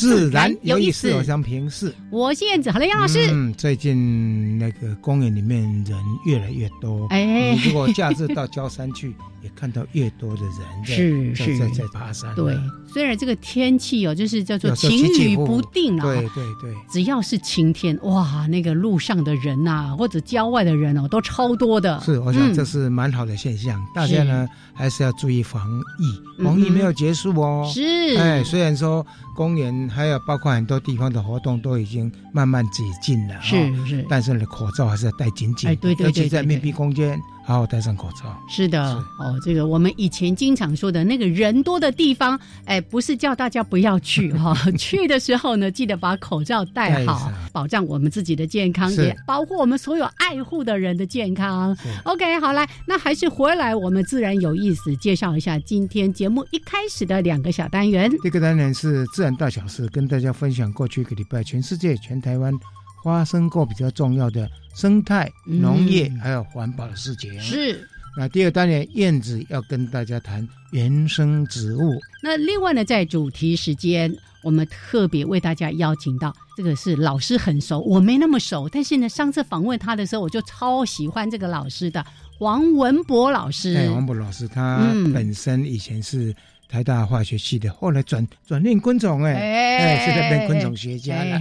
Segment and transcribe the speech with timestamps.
[0.00, 1.94] 自然有意思，我想平视。
[2.10, 3.28] 我是燕子，好了，杨老师。
[3.30, 9.14] 嗯，最近那个公园里面人越来越多，哎，如果假日到郊山去。
[9.42, 12.34] 也看到越多的人是是在在爬山。
[12.34, 12.54] 对，
[12.86, 16.04] 虽然这个天气哦，就是叫做晴雨不定啊。
[16.04, 21.98] 对对对，只要是晴天，哇，那个路上的人呐，或者郊外的人哦，都超多的。
[22.00, 23.82] 是，我想这是蛮好的现象。
[23.94, 25.66] 大家呢还是要注意防
[25.98, 27.66] 疫，防疫没有结束哦。
[27.72, 27.80] 是，
[28.18, 35.68] 哎，虽然说公园还有包括很多地方的活动都已经慢慢解禁了，是是，但是呢，口罩还是要戴紧紧。
[35.68, 37.20] 哎，对对对，尤其在密闭空间。
[37.50, 38.32] 好好戴上口罩。
[38.48, 38.80] 是的，
[39.18, 51.76] 哦，这个我们以前经常说的那个人多的地方，哎，不是叫大家不要去 哈，去的时候呢，记得把口罩戴好，保障我们自己的健康，也保护我们所有爱护的人的健康。
[52.04, 58.08] OK，好来，那还是回来，我们自然有意思，介绍一下今天节目一开始的两个小单元。
[58.22, 62.54] 这个单元是自然大小事，跟大家分享过去一个礼拜全世界、全台湾。
[63.02, 67.40] 发生过比较重要的生态、农业还有环保的事情。
[67.40, 67.86] 是。
[68.16, 71.98] 那第二单元燕子要跟大家谈原生植物。
[72.22, 74.12] 那另外呢，在主题时间，
[74.42, 82.04] 我们特别为大家邀请到这个是老师很熟，我没那么熟，但是呢，上次访问他的时候，我就超喜欢这个老师的
[82.38, 83.74] 黄文博老师。
[83.76, 84.78] 哎，王博老师他
[85.14, 86.34] 本身以前是。
[86.70, 89.32] 台大化学系的，后来转转念昆虫，哎
[89.78, 91.40] 哎，现在变昆虫学家了。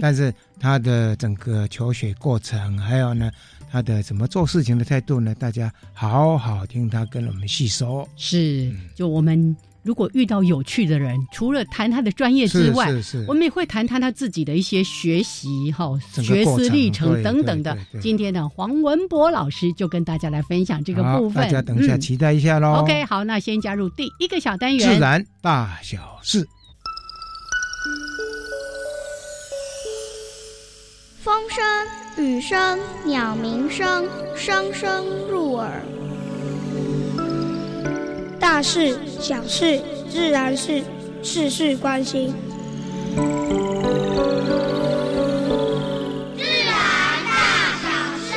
[0.00, 3.30] 但是他的整个求学过程，还有呢，
[3.70, 5.34] 他的怎么做事情的态度呢？
[5.34, 8.06] 大家好好听他跟我们细说。
[8.14, 9.56] 是，就我们。
[9.82, 12.88] 如果遇到有趣的人，除了谈他的专业之外，
[13.26, 17.76] 我们也会谈谈他自己的一些学习、哈学思历程等等的。
[18.00, 22.82] 今天的黄文博老师就跟大家来分享这个部分，大家等一下期待一下喽。
[22.82, 26.46] OK，好，那先加入第一个小单元：自然大小事。
[31.18, 34.06] 风声、雨声、鸟鸣声，
[34.36, 35.82] 声声入耳。
[38.42, 39.80] 大事小事，
[40.10, 40.82] 自然是
[41.22, 42.34] 事事关心。
[46.36, 46.74] 自然
[47.24, 47.32] 大
[47.80, 47.86] 小
[48.18, 48.32] 事。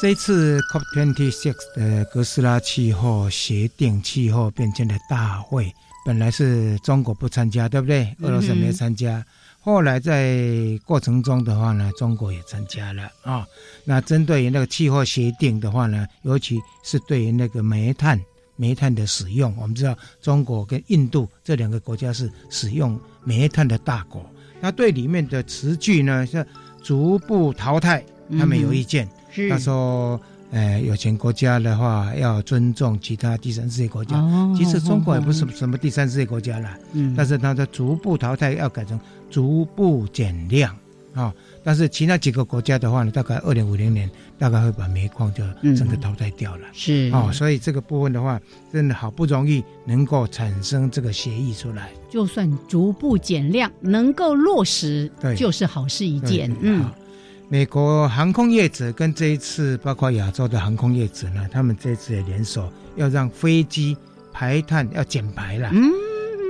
[0.00, 5.72] 这一次 COP26 的哥斯拉气候协定气候变迁的大会，
[6.04, 8.12] 本来是中国不参加，对不对？
[8.22, 9.24] 俄罗斯没参加。
[9.62, 13.46] 后来在过程中的话呢，中国也参加了啊。
[13.84, 18.20] 那针对于那个气候协定的话呢，尤其是对于那个煤炭、
[18.56, 24.28] 煤炭的使用，我们知道中国跟印度这两个国家是使用煤炭的大国。
[24.60, 26.44] 那对里面的词句呢，是
[26.82, 28.04] 逐步淘汰，
[28.38, 29.08] 他们有意见。
[29.48, 30.20] 他说。
[30.54, 34.22] 呃，有钱国家的话要尊重其他第三世界国家。
[34.54, 39.00] 其实中国也不是什么第三世界国家了，嗯，但是它的逐步淘汰要改成
[39.32, 40.76] 逐步减量
[41.14, 41.34] 啊。
[41.64, 45.42] 但是其他几个国家的话呢，大概二零五零年大概会把煤矿就
[45.74, 46.66] 整个淘汰掉了。
[46.72, 48.40] 是啊，所以这个部分的话，
[48.72, 56.54] 真的好不容易能够产生这个协议出来，就算逐步减量能够落实，对，就是好事一件。
[56.60, 56.84] 嗯。
[57.48, 63.94] 美国航空业者跟这一次包括亚洲的航空业者呢，他们这次也联手，要让飞机
[64.32, 65.68] 排碳要减排了。
[65.70, 65.92] 嗯，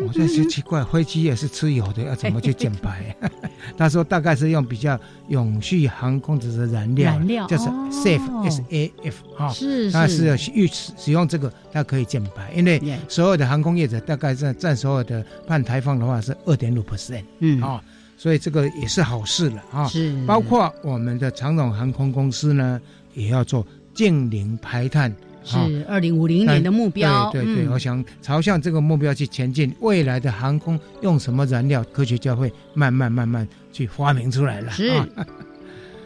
[0.06, 3.14] 我在说奇怪，飞机也是吃油的，要怎么去 减排？
[3.76, 17.60] 他说大概是用比较永续航空的燃料，燃料就是 SAF S A F 哈，是是，它是要预使用这个，它可以减排，因为所有的航空业者大概占占所有的碳排放的话是二点五 percent，嗯。
[17.62, 17.82] 啊。
[18.14, 19.84] 所以这个也是好事了啊！
[19.88, 22.80] 是，包括我们的长荣航空公司呢，
[23.14, 25.12] 也要做净零排碳
[25.44, 27.30] 是二零五零年的目标。
[27.30, 29.74] 对对对，我想朝向这个目标去前进。
[29.80, 34.70] 未来的航空用什么燃料，科学家会慢慢慢慢去发明出来了。
[34.70, 34.92] 是。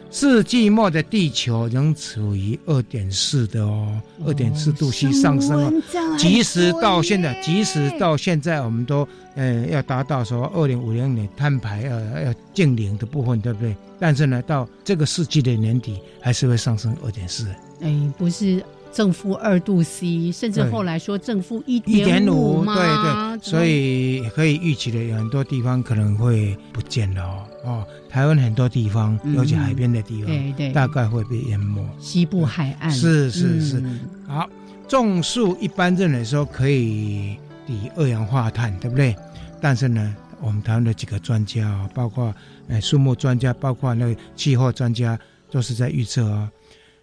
[0.09, 5.73] 世纪末的地球仍处于二点四的哦，二点四度 C 上升哦。
[6.17, 9.05] 即使到现在，即使到现在，我们都
[9.35, 13.75] 呃要达到说二零五零年碳排呃要净零的部分，对不对？
[13.99, 17.45] 但是呢，到这个世纪的年底，还是会上升二点四。
[17.81, 18.63] 哎，不是。
[18.97, 27.45] 正负二度 C，甚至后来说正负一点五对对，所以可以预期的有很多地方可能会不见了哦。
[27.63, 31.87] 哦，台湾很多地方，尤其海边的地方，对对，大概会被淹没。
[31.99, 33.83] 西部海岸是是是。
[34.25, 34.49] 好，
[34.87, 39.15] 种树一般认为说可以抵二氧化碳，对不对？
[39.61, 42.33] 但是呢，我们台湾的几个专家，包括
[42.67, 45.19] 呃树木专家，包括那个气候专家，
[45.51, 46.49] 都是在预测啊。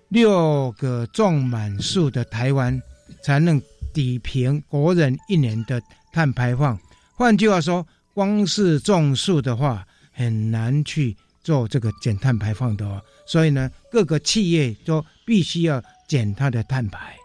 [0.09, 2.81] 六个种满树的台湾，
[3.23, 3.61] 才能
[3.93, 6.79] 抵平国人一年的碳排放。
[7.17, 13.01] 换句话说，光是种树的话，很难去做这个减碳排放的哦。
[13.27, 17.17] 所以呢，各个企业都必须要减它的碳排。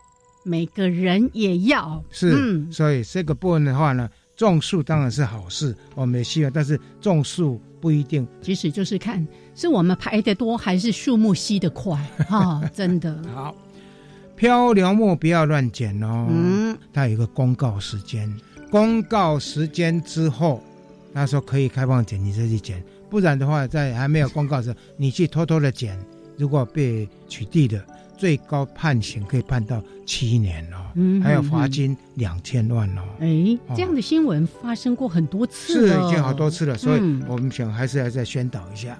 [0.45, 6.51] 每个人也要是，所以这个部分的话呢，种树当然是好事，我们也希望。
[6.51, 9.27] 但是种树不一定，其实就是看。
[9.59, 12.01] 是我们排的多还是树木吸的快？
[12.29, 13.53] 哈， 真的好。
[14.37, 16.27] 漂流木不要乱捡哦。
[16.29, 18.33] 嗯，它有一个公告时间，
[18.71, 20.63] 公告时间之后，
[21.13, 22.81] 他说可以开放剪，你再去捡。
[23.09, 25.99] 不然的话，在还没有公告时，你去偷偷的捡，
[26.37, 27.83] 如果被取缔的，
[28.17, 30.77] 最高判刑可以判到七年哦。
[30.95, 33.01] 嗯，还有罚金两千万哦。
[33.19, 33.27] 哎，
[33.75, 38.97] 这样的新闻发生过很多次了，是已经好多次了，所以我们想还是要再宣导一下。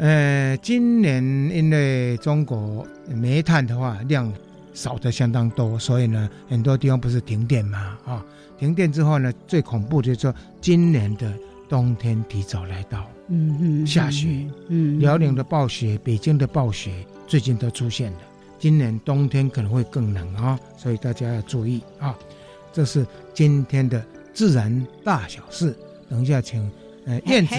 [0.00, 1.22] 呃，今年
[1.54, 4.32] 因为中国煤炭的话量
[4.72, 7.98] 少的相当多，所以呢，很多地方不是停电嘛？
[8.06, 8.24] 啊，
[8.58, 11.30] 停电之后呢，最恐怖就是说今年的
[11.68, 16.90] 冬天提早来到，嗯嗯，下雪，嗯，辽宁的暴雪，北京的暴雪
[17.26, 18.18] 最近都出现了，
[18.58, 22.16] 今年冬天可能会更冷啊，所以大家要注意啊。
[22.72, 24.02] 这是今天的
[24.32, 25.76] 自然大小事，
[26.08, 26.70] 等一下请。
[27.26, 27.54] 燕子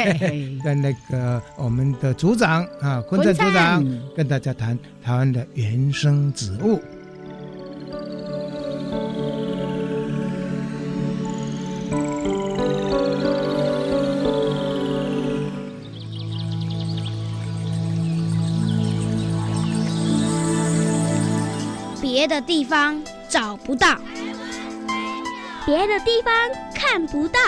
[0.64, 3.84] 跟那个我们的组长啊，昆镇组长
[4.16, 6.80] 跟大家谈台湾的原生植物。
[22.02, 23.96] 别的地方找不到，
[25.64, 26.34] 别的地方
[26.74, 27.40] 看不到。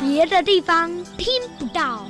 [0.00, 1.26] 别的地方听
[1.58, 2.07] 不到。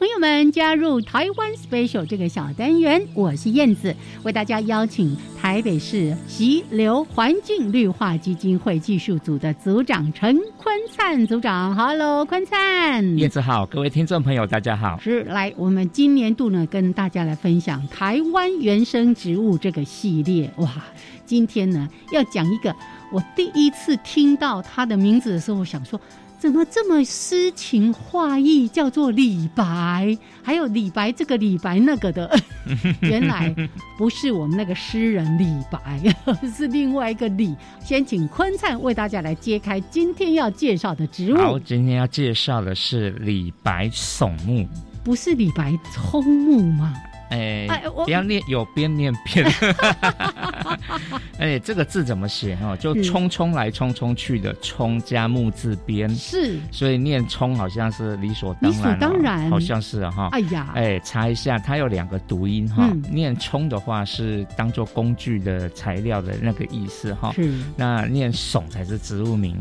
[0.00, 5.14] 朋友们加入台湾 special 这个小单元，我是燕子，为大家邀请。
[5.38, 14.98] 台北市溪流环境绿化基金会技术组的组长陈坤灿组长，Hello，坤灿，燕子好，各位听众朋友，大家好。
[14.98, 20.50] 是来，我们今年度呢，跟大家来分享台湾原生植物这个系列。
[20.56, 20.82] 哇，
[21.26, 22.74] 今天呢，要讲一个
[23.12, 26.00] 我第一次听到它的名字的时候，我想说。
[26.40, 28.66] 怎么这么诗情画意？
[28.66, 32.34] 叫做李白，还有李白这个李白那个的，
[33.02, 33.54] 原来
[33.98, 36.02] 不是我们那个诗人李白，
[36.56, 37.54] 是另外一个李。
[37.84, 41.36] 先请坤灿为大家来揭开今天要介绍的植物。
[41.36, 44.66] 好，今天要介绍的是李白松木，
[45.04, 46.94] 不是李白葱木吗？
[47.30, 49.46] 哎，不要念有边念边。
[51.38, 52.76] 哎，这个字怎么写哈？
[52.76, 60.28] 就匆匆来匆匆去的冲加木字边，是，所以念冲好像是理所当然，理所当然，好像是哈。
[60.32, 62.90] 哎呀，哎，查一下，它有两个读音哈。
[63.10, 67.32] 念冲的话是当做工具的材料的那个意思哈。
[67.32, 69.58] 是，那念耸才是植物名。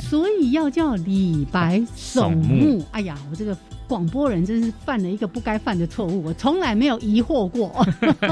[0.00, 2.86] 所以要叫李白耸木。
[2.92, 3.56] 哎呀，我这个
[3.92, 7.68] 广播人真是犯了一个不该犯的错误，我从来没有疑惑过。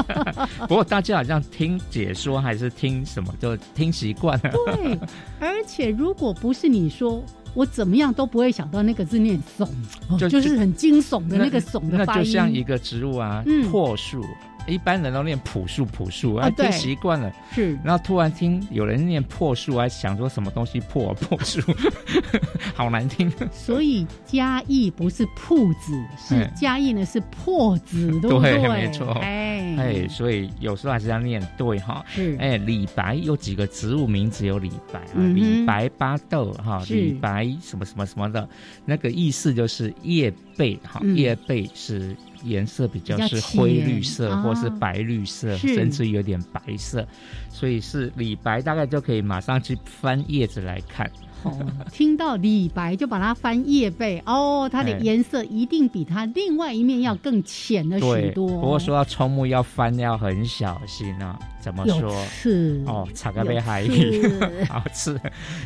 [0.67, 4.51] 不过大家好像听解说还是听什么，就听习惯了。
[4.65, 4.99] 对，
[5.39, 7.23] 而且如果不是你说。
[7.53, 9.69] 我怎么样都不会想到那个字念“悚”，
[10.17, 12.19] 就是很惊悚的那个“悚”的发音。
[12.21, 14.25] 那就像一个植物啊，破树，
[14.67, 17.33] 一般人都念朴素朴素啊，听习惯了。
[17.53, 21.61] 是，然后突然听有人念破树，还想说什么东西破破树，
[22.75, 23.31] 好难听。
[23.53, 28.59] 所以嘉义不是铺子，是嘉义呢是破子，对不对？
[28.69, 29.77] 没错，哎。
[29.79, 32.05] 哎，所以有时候还是要念对哈。
[32.09, 32.37] 是。
[32.39, 38.49] 哎，李白有几个植物名字有李白啊，李白巴豆哈，李白什么什么什么的，
[38.85, 42.17] 那个意思就是叶背哈，叶背是。
[42.45, 47.07] 颜色比较是灰绿色，或是白绿色，甚至有点白色，
[47.51, 51.11] 所以是李白，大概就可以马上去翻叶子来看。
[51.43, 51.57] 哦，
[51.93, 58.49] 听到李白就把它翻叶背，哦，它的颜色一定比它另外一面要更浅了许多。
[58.49, 62.15] 不过说到葱木要翻要很小心啊，怎么说？
[62.27, 64.23] 是哦，查个贝海芋
[64.69, 65.19] 好吃。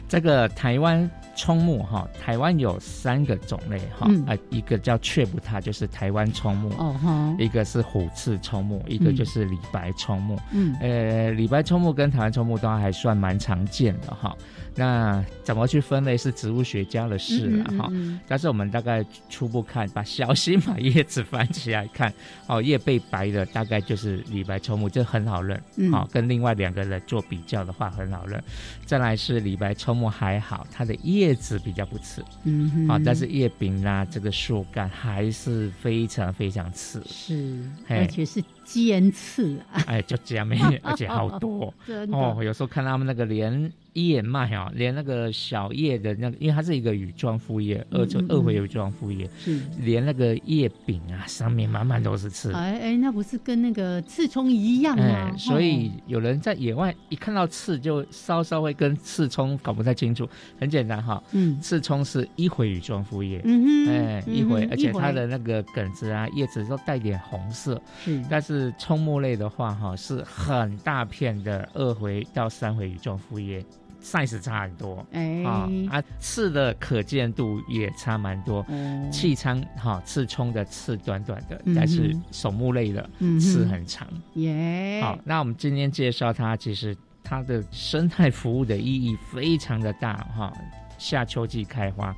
[0.08, 10.38] 这个台湾葱木哈，台湾有三个种类哈，啊，一个叫雀不它就是台湾葱木哦哈，一个是虎刺葱木，一个就是李白葱木。
[10.52, 14.36] 嗯，呃，李白葱木跟台湾葱木都还算蛮常见的哈。
[14.76, 17.90] 那怎么去分类是植物学家的事了哈，
[18.26, 22.12] 但是我们大概初步看，把小心把叶子翻起来看，
[22.48, 25.60] 哦，叶被白的大概就是李白葱木，这很好认，
[25.92, 28.42] 好跟另外两个人做比较的话很好认。
[28.84, 38.42] 再来是李白葱木还好，它的叶子比较不刺，嗯，好，但是叶柄啦，这个树干还是非常非常刺，是，而且是。
[38.64, 41.72] 尖刺，哎，就这样没， 而且好多
[42.10, 42.42] 哦。
[42.42, 52.52] 有时候看他们那个连叶脉啊，连那个小叶的那个，因为它是一个羽状复叶，二就二回羽状复叶，是连那个叶柄啊，上面满满都是刺。
[52.52, 55.36] 哎哎，那不是跟那个刺葱一样吗？
[55.36, 60.28] 所以有人在野外一看到刺，就稍稍会跟刺葱搞不太清楚。
[60.58, 68.53] 很简单哈，嗯，刺葱是一回羽状复叶，嗯哼，哎，一回，而且它的那个梗子啊、叶子都带点红色，是，但是。
[68.54, 73.64] 是冲木类的话，哈，是很大片的二回到三回羽状复叶
[74.00, 78.64] ，size 差很多，哎，啊啊，刺的可见度也差蛮多，
[79.10, 90.52] 气仓哈，刺葱的刺短短的，但是手木类的刺很长，耶，好，那我们今天介绍它，其实它的生态服务的意义非常的大，哈，
[90.96, 92.14] 夏秋季开花，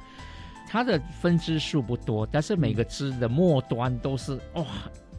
[0.69, 4.67] 它的分支数不多，但是每个枝的末端都是哇。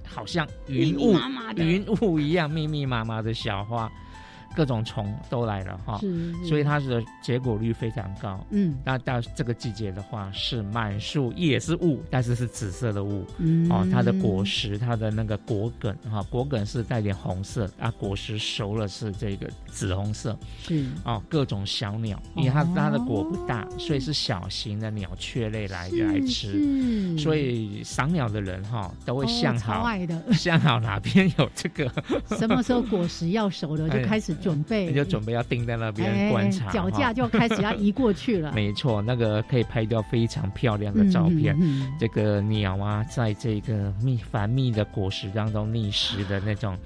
[0.07, 1.15] 好像云雾
[1.55, 3.91] 云雾一样，密密麻麻的小花。
[4.57, 6.01] 各种虫都来了哈，
[6.43, 8.43] 所以它的结果率非常高。
[8.49, 13.23] 嗯，那到这个季节的话，是满树也是雾，但是是紫色的雾。
[13.37, 20.35] 嗯，哦，它的果实，它的那个果梗哈，果梗是带点红色啊，果实熟了是这个紫红色。
[20.63, 26.53] 是哦，各种小鸟，因为它它的果不大，所以是小型的鸟雀类来来吃。
[26.59, 29.85] 嗯所以赏鸟的人哈都会向好
[30.33, 31.91] 向好哪边有这个，
[32.37, 34.35] 什么时候果实要熟了 就开始。
[34.47, 38.53] 准备就准备要定在那边观察，脚架就开始要移过去了。
[38.53, 41.53] 没错，那个可以拍掉非常漂亮的照片。
[41.99, 46.77] 这个鸟啊，在这个密繁密的果实当中觅食的那种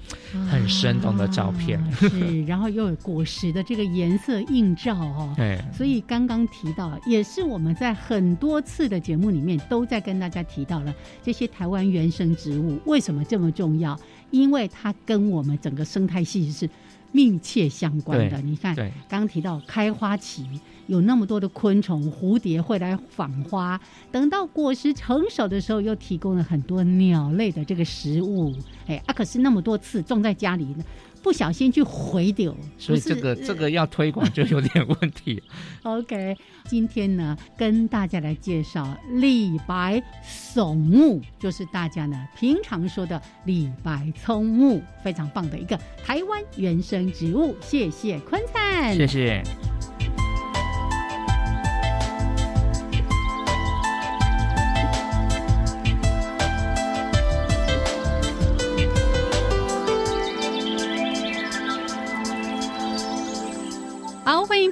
[0.50, 1.80] 很生动的照片。
[1.92, 5.32] 是，然后又有果实的这个颜色映照哦。
[5.36, 10.92] 对，所以刚刚提到，也是我们在很多次的节目里面都在跟大家提到了
[11.22, 13.96] 这些台湾原生植物为什么这么重要？
[14.32, 16.68] 因为它跟我们整个生态系是。
[17.12, 20.48] 密切相关的，你看，刚刚提到开花期
[20.86, 28.54] 有那么多的昆虫、蝴蝶会来访花，等到果实成熟的时候，又提供了很多鸟类的这个食物。
[28.86, 30.84] 哎，啊，可是那么多次种在家里呢。
[31.22, 35.42] 不小心去回丢，所以这个这个要推广就有点问题。
[35.84, 47.54] OK，今天呢跟大家来介绍李白松木，就是大家呢平常说的李白葱木，非常棒的一个台湾原生植物。
[47.60, 49.42] 谢谢坤灿，谢谢。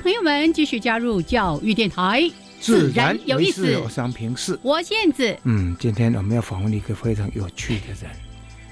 [0.01, 2.23] 朋友们继续加入教育电台，
[2.59, 3.77] 自然有意思。
[3.77, 5.37] 我是平视，我燕子。
[5.45, 8.30] 嗯，今天我们要访问一个非常有趣的人。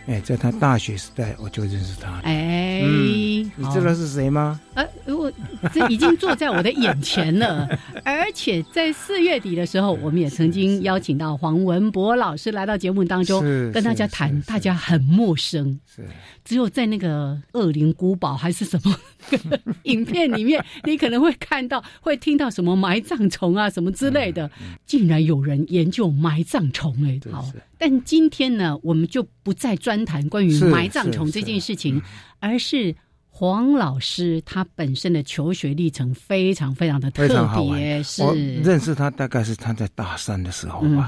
[0.09, 2.21] 哎，在他大学时代我就认识他。
[2.25, 4.59] 哎，你知道是谁吗？
[4.73, 4.85] 呃，
[5.15, 5.31] 我
[5.71, 7.69] 这已经坐在我的眼前了，
[8.05, 16.03] 而且在四月底的时候，我们也曾经邀请到黄文博老师来到节目当中，跟大家谈，大家很陌生，是。
[16.43, 18.97] 只有在那个恶灵古堡还是什么
[19.85, 24.51] 影片里面， 你可能会看到，会听到什么埋葬虫啊什么之类的，
[24.87, 27.47] 竟然有人研究埋葬虫哎，好，
[27.79, 32.03] 但今天呢，我们就不再专谈关于埋葬虫这件事情，
[32.41, 32.95] 而是。
[33.31, 38.21] 黄老师他本身的求学历程非常非常的特别，是。
[38.65, 41.07] 认识他大概是他在大三的时候吧，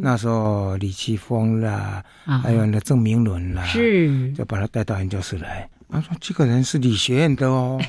[0.00, 4.32] 那时候李奇峰啦，还有那郑明伦啦，是。
[4.34, 5.68] 就把他带到研究室来。
[5.88, 7.80] 他说：“这个人是理学院 的哦，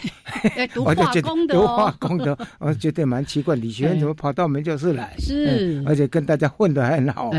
[0.73, 5.15] 读化工的读化工的， 我觉得蛮奇怪，理学院怎么跑到门教室来？
[5.17, 7.31] 是，而且跟大家混的还很好。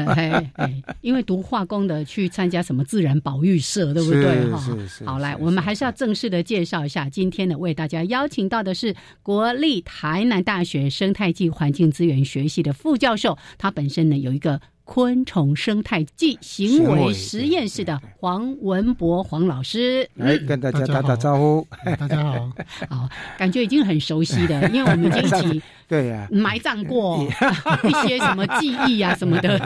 [1.00, 4.50] 因为读化工的去参加什么自然保育社，对不对？
[4.50, 5.04] 哈，是是。
[5.04, 21.66] 好，来，我们还是要正式的介绍一下，今天呢，为大家邀请到的是国立台南大学生态暨环境资源学系的副教授，他本身呢有一个。”昆虫生态暨行为实验室的黄文博黄老师，来跟大家打打招呼。
[21.98, 22.50] 大家好，
[22.88, 27.22] 好，感觉已经很熟悉的，因为我们已经一起 对呀埋葬过
[27.84, 29.58] 一些什么记忆啊什么的。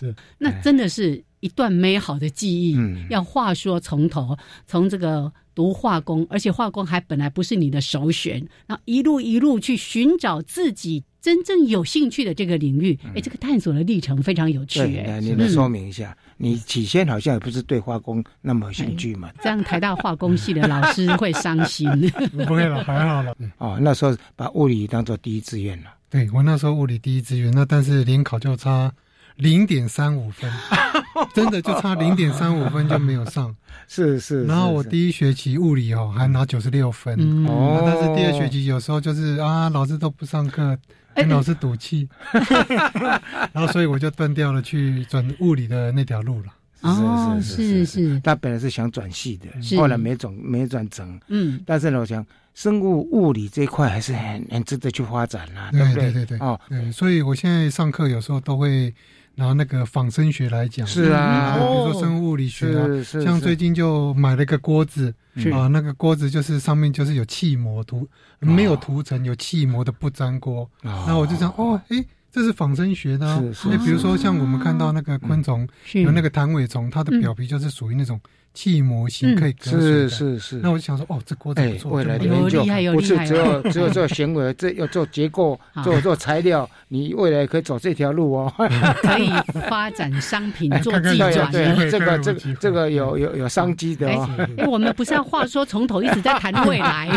[0.00, 2.76] 是，那真的是一段美好的记忆。
[3.08, 11.04] 要话说从头，从这个读化工，而且化工还本来不是你的首选，然后一路一路去寻找自己。
[11.22, 14.80] 真正有兴趣的这个领域，哎，这个探索的历程非常有趣。
[14.80, 16.14] 哎，你能说明一下？
[16.36, 19.30] 你起先好像也不是对化工那么有兴趣嘛？
[19.40, 21.88] 这样台大化工系的老师会伤心。
[22.34, 23.32] 不会了，还好了。
[23.58, 25.94] 哦，那时候把物理当做第一志愿了。
[26.10, 28.92] 对我那时候物理第一志愿，那但是联考就差
[29.36, 30.50] 零点三五分，
[31.32, 33.54] 真的就差零点三五分就没有上。
[33.88, 34.44] 是是。
[34.44, 40.78] 然后我第一学期物理哦还拿九十六分，哦，但是第二学期有时候就是啊，老师都不上课。
[41.14, 42.08] 跟老师赌气，
[43.52, 46.46] 然后所以我就断掉了去转物理的那条路了。
[46.80, 51.20] 哦，是是，他本来是想转系的，后来没转没转成。
[51.28, 52.24] 嗯，但是呢，我想
[52.54, 56.10] 生物物理这一块还是很很值得去发展啦，对不对？
[56.10, 56.38] 对对对。
[56.38, 58.94] 哦，对，所以我现在上课有时候都会。
[59.34, 62.86] 拿那个仿生学来讲，是啊，比如说生物物理学啊，
[63.22, 65.14] 像最近就买了一个锅子，
[65.52, 68.06] 啊，那个锅子就是上面就是有气膜涂，
[68.40, 73.26] 没有涂层，有气膜的不粘锅，那我就想，哦，哎，这是仿生学的，
[73.64, 78.20] 那，比如说像我们看到那个昆虫，有那个弹尾虫，它的表皮就是属于那种。
[78.54, 88.52] 气模型可以是是是，那我就想说，哦，这锅子不错，未来的研究不是只有只有做行为，这要做结构，做做材料，你未来可以走这条路哦，
[89.02, 89.30] 可以
[89.70, 94.28] 发展商品做技转，对这个这个这个有有有商机的哦。
[94.66, 97.08] 我们不是要话说从头一直在谈未来，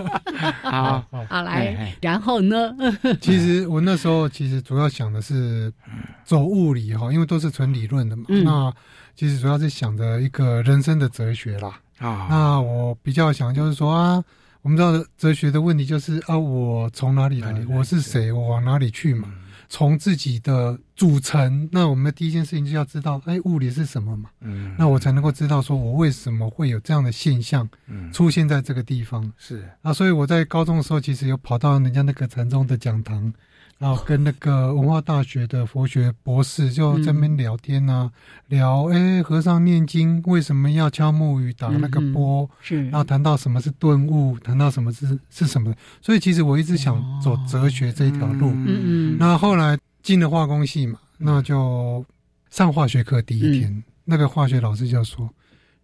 [0.62, 1.02] 好。
[1.10, 1.42] 好。
[1.42, 2.74] 来，然后呢？
[3.22, 5.72] 其实我那时候其实主要想的是
[6.24, 8.74] 走物理哈，因为都是纯理论的嘛，那。
[9.18, 14.22] 其实主要是想着一个人生的哲学啦啊，那我比较想就是说啊，
[14.62, 19.28] 我们知道哲学的问题就是啊，我从哪里来，我是谁，我往哪里去嘛？
[19.68, 24.30] 从自己的组成，那我们的第一件事情就要知道，哎，物理是什么嘛？
[24.40, 27.68] 嗯，那我才能够知道说我为什么会有这样的现象
[28.12, 29.32] 出现在这个地方。
[29.36, 33.34] 是啊，所以我在高中的时候，其实有跑到人家那个禅宗的讲堂。
[33.78, 38.10] 然后跟那个文化大学的佛学博士就在那边聊天啊，
[38.48, 42.50] 聊哎和尚念经为什么要敲木鱼打那个钵？
[42.60, 48.50] 是，然后谈到什么是顿悟，谈到什么是是什么，所以其实我一直想走哲学这一条路。
[48.50, 49.16] 嗯嗯。
[49.16, 52.04] 那后来进了化工系嘛，那就
[52.50, 55.30] 上化学课第一天，那个化学老师就说：“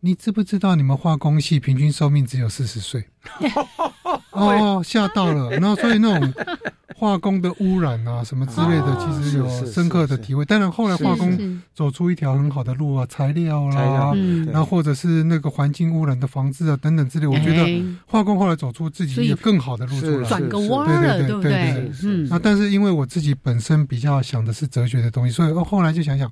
[0.05, 3.03] 你知不知道你们化工系平均寿命只有四十岁？”
[4.33, 5.51] 哦，吓到了。
[5.53, 6.33] 然后所以那种。
[6.97, 10.45] 化工的污染啊，什么之类的，其实有深刻的体会。
[10.45, 14.13] 当然，后来化工走出一条很好的路啊，材料啦，
[14.47, 17.27] 然后或者是那个环境污染的防治啊，等等之类。
[17.27, 21.91] 我觉得化工后来走出自己更好的路出来，转个弯了，对不对？
[22.05, 22.29] 嗯。
[22.31, 26.31] 那，但是因为我自己本身比较想的是哲学的东西，所以后来就想想，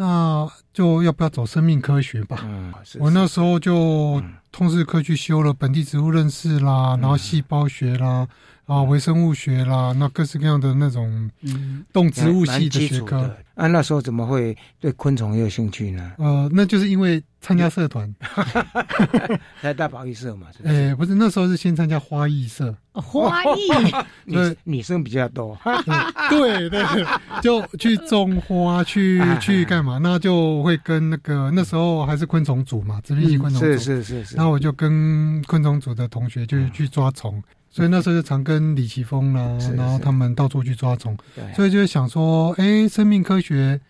[0.00, 2.38] 那就要不要走生命科学吧？
[2.44, 8.26] 嗯，我那时候就通识科去修了本地植物认识啦，然后细胞学啦。
[8.70, 11.28] 啊，微生物学啦，那各式各样的那种
[11.92, 13.28] 动植物系的学科。
[13.56, 16.12] 啊，那时候怎么会对昆虫有兴趣呢？
[16.18, 18.14] 呃，那就是因为参加社团，
[19.60, 20.46] 在大保育社嘛。
[20.64, 22.72] 哎，不是，那时候是先参加花艺社。
[22.92, 23.58] 花艺，
[24.24, 25.58] 女女生比较多。
[26.30, 26.82] 对对，
[27.42, 29.98] 就去种花，去去干嘛？
[29.98, 34.36] 那就我会跟那个那时候还是昆虫组嘛，直立系昆虫组，是是是是。
[34.36, 41.16] 然后我就跟昆虫组的同学就去抓虫，所以那时候就常跟李奇峰啦，然后他们到处去抓虫，
[41.54, 43.80] 所以就想说，哎，生命科学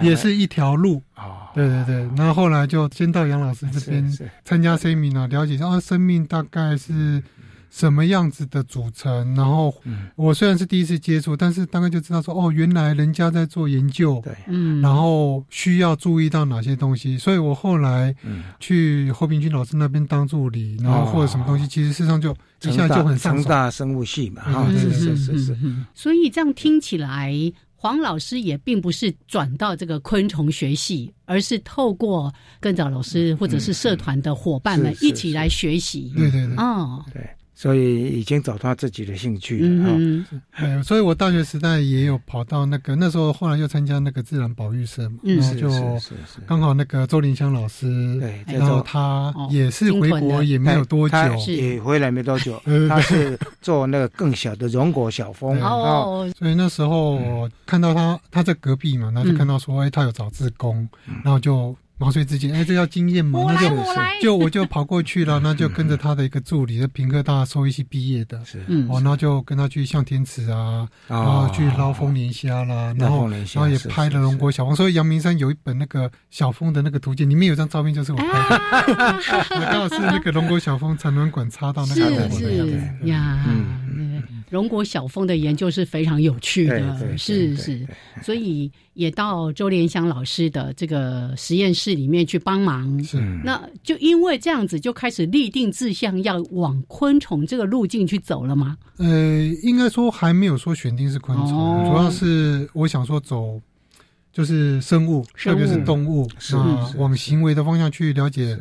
[0.00, 1.02] 也是一条路。
[1.14, 1.50] 啊。
[1.54, 7.22] 对对对，然后后来就先到杨老师这边参加 seminar，了解啊，生命大概是。
[7.70, 9.34] 什么样子的组成？
[9.34, 9.74] 然后
[10.14, 17.18] 我虽然是第一次接触，但是大概就知道说，哦，原来人家在做研究，对，嗯，然后需要注意到哪些东西。
[17.18, 18.14] 所以我后来
[18.60, 22.32] 去侯平军老师那边当助理，然后或者什么东西，其实事实上就
[22.70, 25.56] 一下就很上大生物系嘛，啊，是是是是。
[25.94, 27.34] 所以这样听起来，
[27.76, 36.12] 黄老师也并不是转到这个昆虫学系，而是透过跟着老师或者是社团的伙伴们一起来学习。
[36.16, 37.28] 对对对，哦，对。
[37.54, 40.82] 所以已经找到自己的兴趣了哈。
[40.82, 45.70] 所以，我大学时代也有跑到那个那时候，后来又参加那个自然保育社嘛，然后就
[46.46, 51.16] 刚好那个周林香老师，对，然后他也是回国也没有多久，
[51.48, 56.28] 也回来没多久， 他是做那个更小的荣果小蜂 哦。
[56.38, 60.88] 所以那时候看到他他在隔壁嘛，然后就看到说，哎，他有找志工，
[61.22, 61.76] 然后就。
[61.96, 63.44] 毛遂自荐，哎，这叫经验嘛？
[63.46, 63.70] 那就
[64.20, 78.26] 就我就跑过去了， 那就跟着他的一个助理，是平科大兽医系毕业的，是，哦，然后就跟他去向天池啊，然后去捞丰年虾啦，然后然后也拍了龙国小峰，所以阳明山有一本那个小峰的那个图鉴，里面有张照片就是我拍
[78.86, 79.20] 的，
[79.70, 83.44] 刚好是那个龙国小峰产卵管插到那个是是呀。
[84.50, 87.84] 龙国小峰的研究是非常有趣的，是是，
[88.22, 93.02] 所以也到周连香老师的这个实验室里面去帮忙。
[93.02, 98.78] 是，那就因为这样子，就开始立定志向，要往昆虫这个路径去走了吗？
[98.98, 103.60] 呃，应该说还没有说选定是昆虫，主要是我想说走
[104.32, 108.56] 就是生物，特别是动物啊，往行为的方向去了解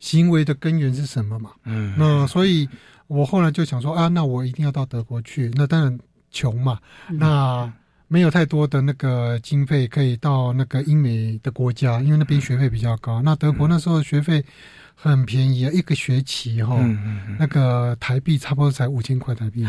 [0.00, 1.52] 行为的根源是什么嘛。
[1.64, 2.68] 嗯，那所以。
[3.10, 5.50] 我后来就想说啊，那我一定要到德国去。
[5.56, 5.98] 那当然
[6.30, 6.78] 穷嘛，
[7.08, 7.68] 那
[8.12, 13.22] 没有太多的那个经费可以到那个英美的国家，因为那边学费比较高。
[13.22, 14.44] 那德国那时候学费
[14.96, 16.76] 很便宜啊，一个学期哈，
[17.38, 19.64] 那个台币差不多才五千块台币。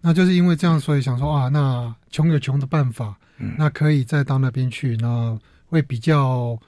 [0.00, 3.16] 那就是因为这样，所以想说啊，那穷有穷的办法，
[3.56, 5.38] 那可以再到那边去，那
[5.68, 6.58] 会比较。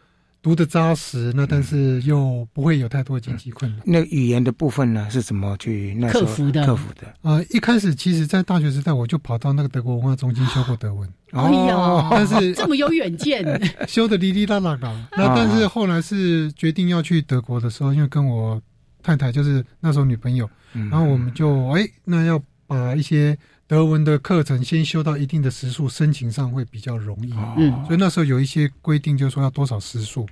[0.47, 3.81] 读的扎实，那但是又不会有太多经济困难。
[3.85, 6.65] 那语言的部分呢，是怎么去克服的？
[6.65, 7.13] 克服的。
[7.23, 11.13] 呃，一开始其实，在大学时代，我就跑到那个德国文化中心修过德文。
[11.33, 13.45] 哎呀，但是这么有远见，
[13.89, 15.09] 修的哩哩啦啦的。
[15.17, 18.63] 那但是后来是决定要去德国的时候，因为跟我
[19.03, 23.37] 太太就是那时候女朋友，然后我们就哎，那要把一些。
[23.69, 27.33] 德文的课程先修到一定的时数，申请上会比较容易。
[27.57, 30.27] 嗯，所以那时候有一些规定，就是说要多少时数。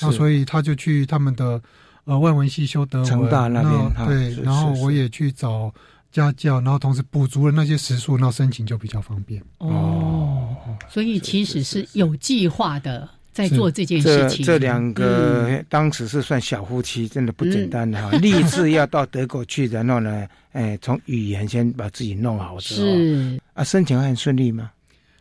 [0.00, 1.60] 那所以他就去他们的
[2.04, 3.30] 呃外文系修德文。
[3.30, 5.72] 大那边对，然后我也去找
[6.10, 9.42] 家教，然后同时补足了那些时数，那申请就比较方便。
[9.58, 10.56] 哦，
[10.88, 13.08] 所以其实是有计划的。
[13.48, 18.10] 在做这件事情，这两个当时是算小夫妻，真的不简单的 哈。
[18.18, 24.70] 立志要到德国去，然后呢，哎，从语言先把自己弄好之后，是啊，申请很顺利吗？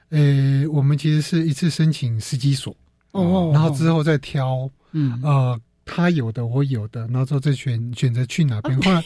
[0.09, 2.75] 呃，我们其实是一次申请十几所，
[3.11, 5.59] 哦，然后之后再挑，嗯，呃。
[5.89, 8.79] 他有的，我有的，然后之后再选选择去哪边。
[8.81, 9.03] 后来，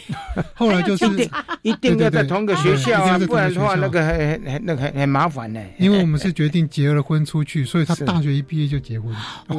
[0.53, 1.05] 后来就是
[1.63, 5.59] 一定要在同个学校啊，不然的话那个很很那个很很麻烦呢。
[5.79, 9.11] 因为我们是决定结了婚出去，所以他大学一毕业就结婚。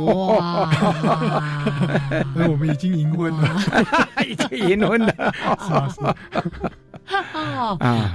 [0.05, 0.71] 哇！
[2.49, 3.67] 我们已经赢婚了，
[4.29, 5.35] 已经赢婚了。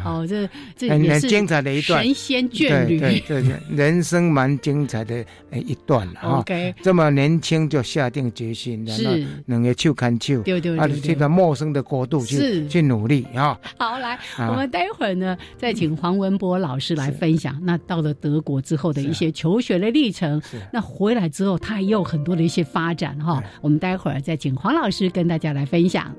[0.06, 2.04] 哦这这很精彩的一段。
[2.04, 6.40] 神仙眷侣，对对对，人生蛮精彩的一段了哈。
[6.40, 9.04] OK，这么年轻就下定决心，然后
[9.46, 13.58] 能够去看球，对对对，去到陌生的国度去去努力啊。
[13.78, 17.60] 好，来，我们待会儿呢，再请黄文博老师来分享。
[17.64, 23.44] 那到了德国之后的一些求学的历程，那回来之后他也有很多的一些发展哈。
[23.62, 26.14] 我们待会儿再请黄老师跟大家来分享。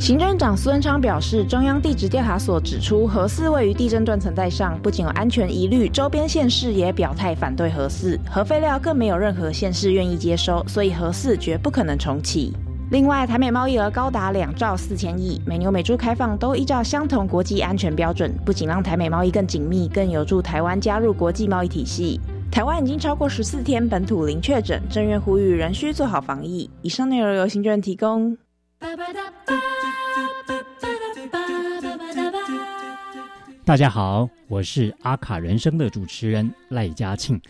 [0.00, 12.56] 行政长苏文昌表示，中央地质调查所指出，核四位于地震断层带上，不仅有安全疑虑，周边县市也表态反对核四，核废料更没有任何县市愿意接收，所以核四绝不可能重启。
[12.90, 22.18] 另外，台美贸易额高达两兆四千亿，美牛美猪开放都依照相同国际安全标准，不仅让台美贸易更紧密，更有助台湾加入国际贸易体系。
[22.50, 26.70] 台湾已经超过十四天本土零确诊，正院呼吁仍需做好防疫。
[26.80, 28.38] 以上内容由行政提供。
[33.62, 37.40] 大家好，我是阿卡人生的主持人赖嘉庆，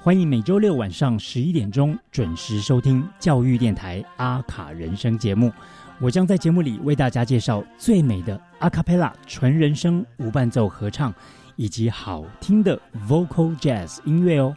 [0.00, 5.52] 欢迎每周六晚上十一点钟准时收听教育电台阿卡人生节目。
[6.00, 11.12] 我将在节目里为大家介绍最美的阿卡贝拉纯人声无伴奏合唱，
[11.56, 14.56] 以及好听的 vocal jazz 音乐哦。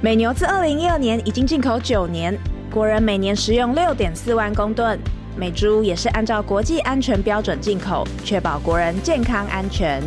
[0.00, 2.38] 美牛自二零一二年已经进口九年。
[2.74, 4.98] 国人每年食用六点四万公吨，
[5.36, 10.02] 美猪也是按照国际安全标准进口，确保国人健康安全。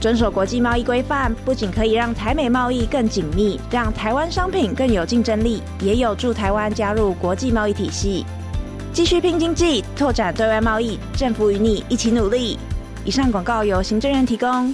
[0.00, 8.24] 遵守国际贸易规范，不仅可以让台美贸易更紧密，让台湾商品更有竞争力，也有助台湾加入国际贸易体系，
[8.92, 11.00] 继续拼经济，拓展对外贸易。
[11.16, 12.56] 政府与你一起努力。
[13.04, 14.72] 以上广告由行政院提供。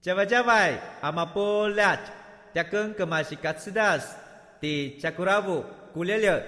[0.00, 1.98] 加外加外，阿玛波拉。
[2.54, 4.14] 大根格玛西卡斯达斯
[4.60, 6.40] 的加古拉布古列列，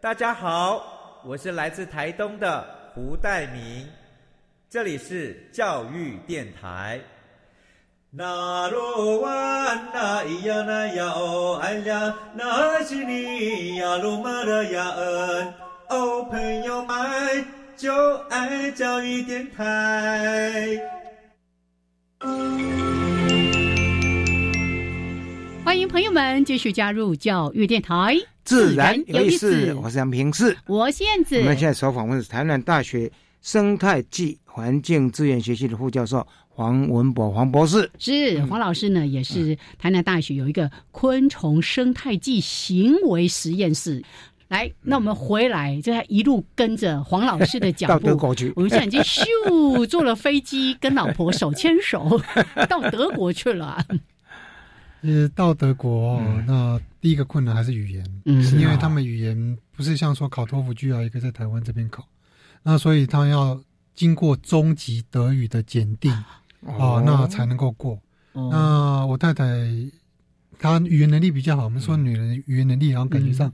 [0.00, 3.86] 大家好，我是来自台东的胡代明，
[4.70, 6.98] 这里是教育电台。
[8.10, 15.54] 那罗哇那咿呀那呀哦哎呀，那是你呀鲁玛的呀恩
[15.90, 17.44] 哦，朋友们
[17.76, 17.92] 就
[18.30, 20.80] 爱教育电台。
[25.66, 29.74] 欢迎朋友们继续加入教育电台，自然有意思。
[29.74, 31.40] 我是杨平世，我是燕子。
[31.40, 33.10] 我们现在所访问的是台南大学
[33.42, 37.90] 生态暨环境资源学系的副教授黄文博黄博士。
[37.98, 44.00] 是黄老师呢，也是台南大学有一个昆虫生态暨行为实验室。
[44.46, 48.06] 来，那我们回来就一路跟着黄老师的脚步，
[48.54, 52.20] 我们现在已经咻坐了飞机，跟老婆手牵手
[52.70, 53.84] 到德国去了。
[55.02, 62.06] 是到德国，那第一个困难还是语言，嗯，因为他们语言不是像说考托福、G R 一个在台湾这边考，
[62.62, 63.62] 那所以他要
[63.94, 66.12] 经过中级德语的检定，
[66.62, 68.00] 哦，那才能够过。
[68.32, 69.44] 那我太太
[70.58, 73.52] 她语言能力比较好，我们说女人语言能力然后感觉上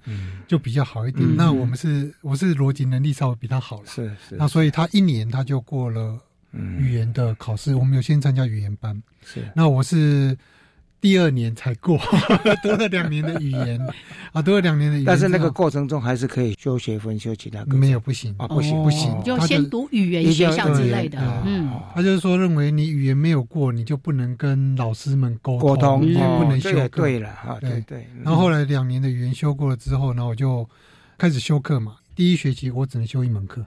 [0.49, 1.37] 就比较好一点。
[1.37, 4.37] 那我们是我是逻辑能力稍微比她好了，是是。
[4.37, 6.19] 那所以她一年她就过了
[6.53, 9.43] 语言的考试，我们有先参加语言班，是。
[9.55, 10.35] 那我是。
[11.03, 11.99] 第二年才过，
[12.63, 13.79] 读了两年的语言
[14.31, 17.65] 啊，读了两年的语言，但是那个过程中还是可以修学分、修其他。
[17.65, 21.19] 没有不行啊，不行不行，就先读语言学校之类的。
[21.45, 26.89] 嗯，他就是说认为你语言没有过，你就不能跟老师们沟沟通，也不能修课。
[26.91, 28.07] 对了啊，对对。
[28.23, 30.67] 然后后来两年的语言修过了之后，呢，我就
[31.19, 31.97] 开始修课嘛。
[32.15, 33.67] 第一学期我只能修一门课，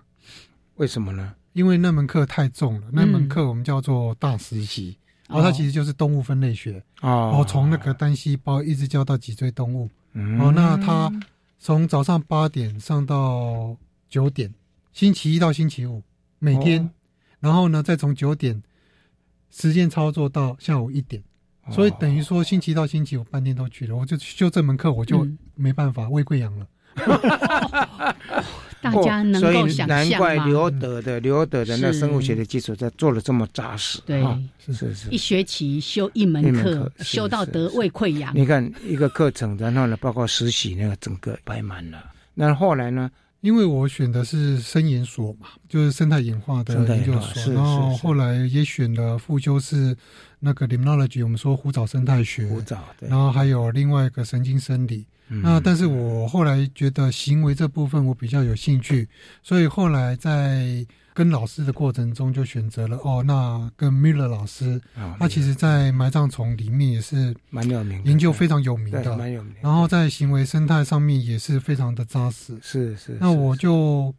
[0.76, 1.34] 为什么呢？
[1.52, 4.96] 因为那门课太重了，那门课我们叫做大实习。
[5.28, 9.90] 然后它其实就是动物分类学哦，然后从那个单细胞一直教到脊椎动物。
[10.40, 11.12] 哦，那它
[11.60, 13.76] 从早上八点上到
[14.08, 14.54] 九点，
[14.94, 16.02] 星期一到星期五
[16.40, 16.90] 每天，
[17.40, 18.62] 然后呢再从九点
[19.50, 21.22] 实践操作到下午一点，
[21.72, 26.66] 所以等于说星期一到星期五半天都去了，我就就这门课我就没办法喂贵阳了。
[28.82, 34.00] 大家能够想象难怪刘德的刘德的那生物学的基础在做的这么扎实。
[34.06, 34.24] 对，
[34.64, 38.32] 是是是，一学期修一门课，修到得胃溃疡。
[38.36, 42.12] 你看一个课程，然后呢，包括实习那个整个摆满了。
[42.34, 43.10] 那后来呢？
[43.42, 49.96] 因为我选的是生研所嘛，就是生态演化的研究所，然后后来也选了副修是
[50.46, 55.04] 那个 limnology，我们说湖藻生态学，湖藻，然后还有另外一个神经生理。
[55.28, 59.10] 那但是我后来觉得行为这部分我比较有兴趣，
[59.42, 64.80] 所以后来在跟老师的过程中就选择了哦，那跟 Miller 老师，
[65.18, 69.56] 他其实在埋葬虫里面也是蛮有名，研究非常有名的，蛮有名。
[69.62, 72.56] 然后在行为生态上面也是非常的扎实。
[72.62, 73.18] 是是。
[73.20, 74.14] 那我就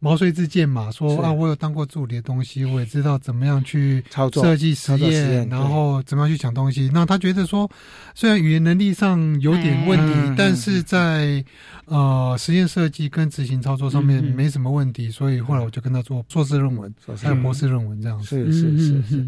[0.00, 6.88] 毛遂自荐嘛，说啊，我有当过助理的东西，我也知道怎么样去操作设计实验，然后怎么样去讲东西。
[6.94, 7.68] 那他觉得说，
[8.14, 11.44] 虽然语言能力上有点问题，但是在
[11.86, 18.22] 呃实验设计跟执行操作上面没什么问题，所以后来我就跟他做硕士论文，还有博士论文这样。
[18.22, 19.26] 是是是是，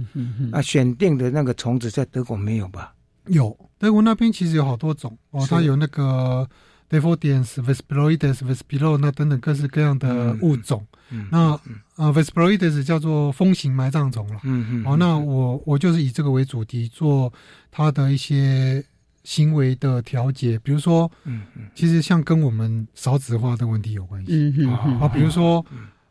[0.53, 2.95] 啊，选定的那个虫子在德国没有吧？
[3.27, 6.49] 有，德国那边其实有好多种哦，它有那个。
[6.91, 10.85] D e f o d i a n s Vesploides、Vespilo 那等等各式各样的物种，
[11.31, 11.53] 那
[11.95, 14.41] 啊 Vesploides 叫做风行埋葬虫了。
[14.43, 14.85] 嗯嗯。
[14.85, 17.33] 哦，那我我就是以这个为主题做
[17.71, 18.85] 它的一些
[19.23, 24.33] 行为的调节，比如说，嗯嗯，其实像跟我们少子化的问题有关系。
[24.33, 24.99] 嗯嗯。
[24.99, 25.65] 啊，比如说，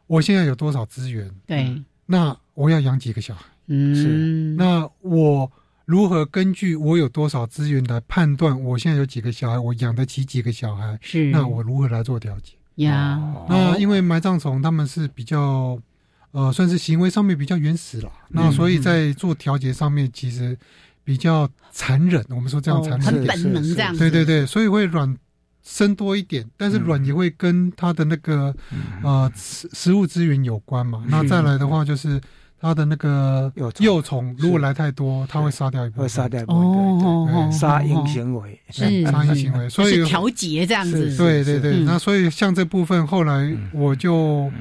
[0.08, 1.30] 我现在有多少资源？
[1.46, 1.84] 对。
[2.06, 3.44] 那我要养几个小孩？
[3.68, 3.94] 嗯。
[3.94, 4.56] 是。
[4.58, 5.52] 那我。
[5.90, 10.96] 如何根据我有多少资源来判断我现在有几个小孩，我养得起几个小孩？
[11.02, 12.54] 是那我如何来做调节？
[12.76, 15.82] 呀，那因为埋葬虫他们是比较，
[16.30, 20.56] 呃，算是行为上面比较原始了，那所以在做调节上面其实
[21.04, 22.24] 比较残忍。
[22.30, 23.98] 我们说这样残忍，很本能这样。
[23.98, 25.18] 对对对，所以会软
[25.64, 28.56] 生多一点，但是卵也会跟它的那个
[29.02, 31.04] 呃食食物资源有关嘛。
[31.08, 32.22] 那再来的话就是。
[32.60, 34.36] 它的那个幼虫。
[34.38, 38.60] 如果来太多，它会杀掉一部分，会杀掉一部分，杀婴行为。
[38.70, 39.04] 是。
[39.06, 41.16] 杀婴行为，所以调节这样子。
[41.18, 44.52] 对对对，那所以像这部分后来我就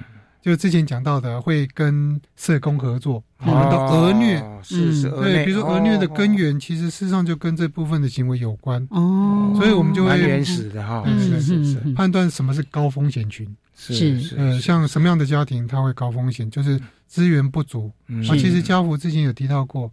[0.40, 4.42] 就之前讲到的，会跟社工合作，我们的儿虐。
[4.62, 8.86] 是是，对，比如说儿虐的根源，其实事实上就跟这部分的行为有关。
[8.90, 13.46] 哦，所以我们就会原始的哈，是是是，判断什么是高风险群。
[13.76, 14.34] 是。
[14.36, 16.50] 呃，像什么样的家庭它会高风险？
[16.50, 17.90] 就是资源不足。
[18.06, 19.90] 啊，其实家福之前有提到过，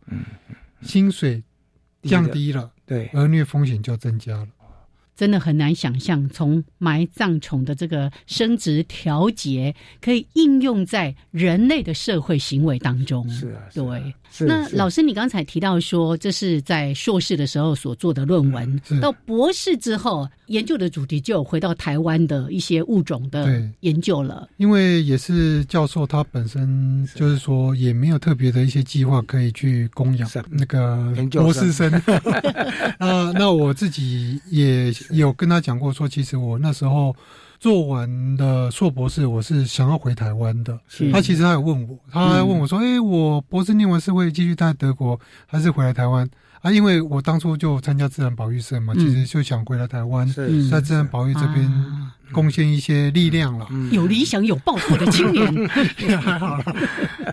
[0.82, 1.42] 薪水
[2.04, 4.48] 降低了，对，儿虐风险就增加了。
[5.16, 13.28] 真的很难想象，从埋葬虫的这个生殖调节，可以应用在人类的社会行为当中。
[13.30, 14.14] 是啊，对。
[14.40, 24.50] 那老师，你刚才提到说，这是在硕士的时候所做的论文，到博士之后，研究的主题就回到台湾的一些物种的研究了。
[24.58, 31.90] 因为也是教授，他本身就是说，也没有特别的一些计划可以去供养那个博士生。
[33.00, 37.16] 那那我自己也有跟他讲过，说其实我那时候。
[37.58, 40.78] 做完的硕博士，我是想要回台湾的。
[41.12, 46.30] 他其实他有问我，他还问我说：“哎，我博士念完是会继续待德国，还是回来台湾？”
[46.62, 50.28] 啊，因为我当初就参加自然保育社嘛，其实就想回来台湾，
[50.70, 51.66] 在自然保育这边。
[52.32, 55.68] 贡献一些力量了，有理想有抱负的青年，
[56.20, 56.76] 还好了。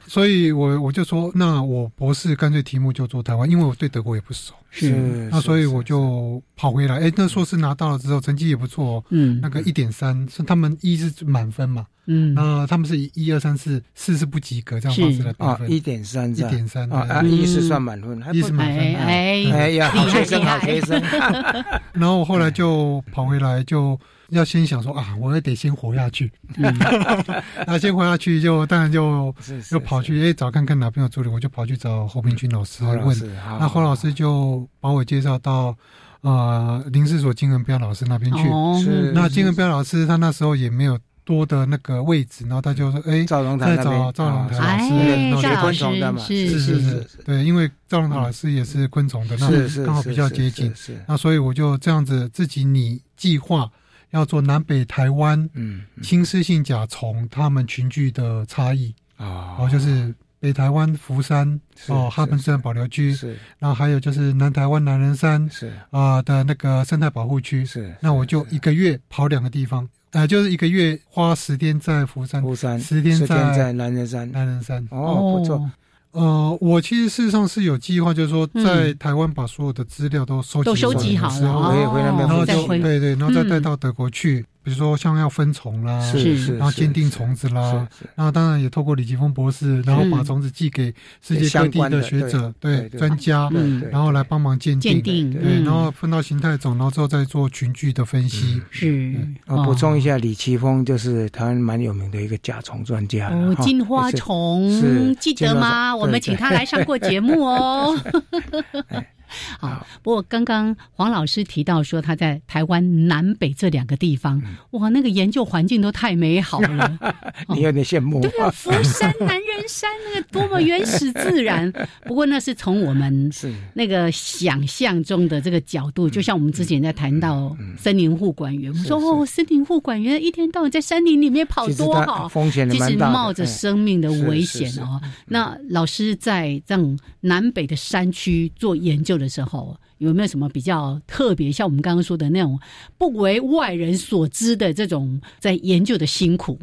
[0.06, 4.52] 所以我我就说，那我博士干脆题目就做台湾，因为我对德国也不熟。
[4.70, 6.98] 是，那所以我就跑回来。
[6.98, 9.04] 哎，那硕士拿到了之后，成绩也不错。
[9.10, 11.86] 嗯，那个一点三是他们一是满分嘛。
[12.06, 15.70] 嗯，那他们是一二三四四是不及格这样方式来评分。
[15.70, 18.94] 一点三，一点三啊，一是算满分，一是满分。
[18.96, 21.00] 哎哎呀，好学生，好学生。
[21.92, 23.98] 然后我后来就跑回来就。
[24.32, 26.32] 要先想说啊，我也得先活下去。
[26.56, 26.74] 嗯
[27.66, 29.34] 那先活下去，就当然就
[29.70, 33.16] 就跑去哎找看看哪边有助理，我就跑去找侯平军老师问。
[33.60, 35.76] 那侯老师就把我介绍到
[36.22, 38.42] 啊林氏所金文彪老师那边去。
[38.82, 39.12] 是。
[39.12, 46.18] 那金文彪老师他那时候也没有多的那个位置，然后他就说哎，赵龙台找赵龙台老师，学昆虫的嘛。
[46.22, 50.74] 是是是，对，因为赵龙台老师也是昆虫的，那刚好比较接近。
[50.74, 50.98] 是。
[51.06, 53.70] 那所以我就这样子自己拟计划。
[54.12, 58.94] 要做南北台湾，嗯，侵蚀性甲虫它们群聚的差异。
[59.16, 65.72] 啊，然后，就是北台湾福山哦，哈本自然保留区是，然后还有就是南台湾南仁山是。
[65.90, 74.84] 啊的那个生态保护区是，那我就一个月跑两个地方，呃，就是一个月花十天在福山，福山十天在南仁山，南仁山。
[74.90, 75.70] 哦，不错。
[76.12, 81.72] 呃，我其实事实上是有计划，就是说在台湾把所有的资料都收集都收集好了，
[82.18, 84.44] 然后就对对，然后再带到德国去。
[84.62, 93.50] 比如说像要分虫啦，是是，然后鉴定虫子啦，然后当然也透过李奇峰博士，然后把虫子寄给世界各地的学者，对专家，
[93.90, 98.62] 然后来帮忙鉴定，对，然后分到形态种，然后之后再做群聚的分析。
[98.70, 103.28] 是，我补充一下，李奇峰就是台湾蛮有名的一个甲虫专家。
[103.30, 105.94] 哦，金花虫记得吗？
[105.96, 107.98] 我们请他来上过节目哦。
[109.60, 116.98] 好，不过刚刚黄老师提到说他在台湾南北这两个地方，哇，那个研究环境都太美好了，
[117.54, 118.20] 你有点羡慕。
[118.20, 121.72] 对啊，福山、南人山那个多么原始自然。
[122.04, 123.30] 不过那是从我们
[123.74, 135.00] 那个想象中的这个角度，就像我们之前在谈到森林护管员，我们说哦，森林护管员一天到晚在山林里面跑多好，风险其实冒着生命的危险哦。
[135.26, 141.50] 那老师在这种南北的山区做研究的时候，有没有什么比较特别？
[141.50, 142.58] 像我们刚刚说的那种
[142.98, 146.58] 不为外人所知的这种在研究的辛苦？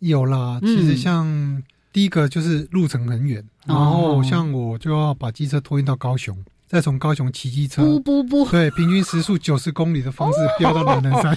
[0.00, 6.36] 有啦，其实像第一个就是路程很远，然后像我就要把机车托运到高雄。
[6.70, 11.36] 再从高雄骑机车，不不不，对，平均时速九十公里的方式飙到南南山，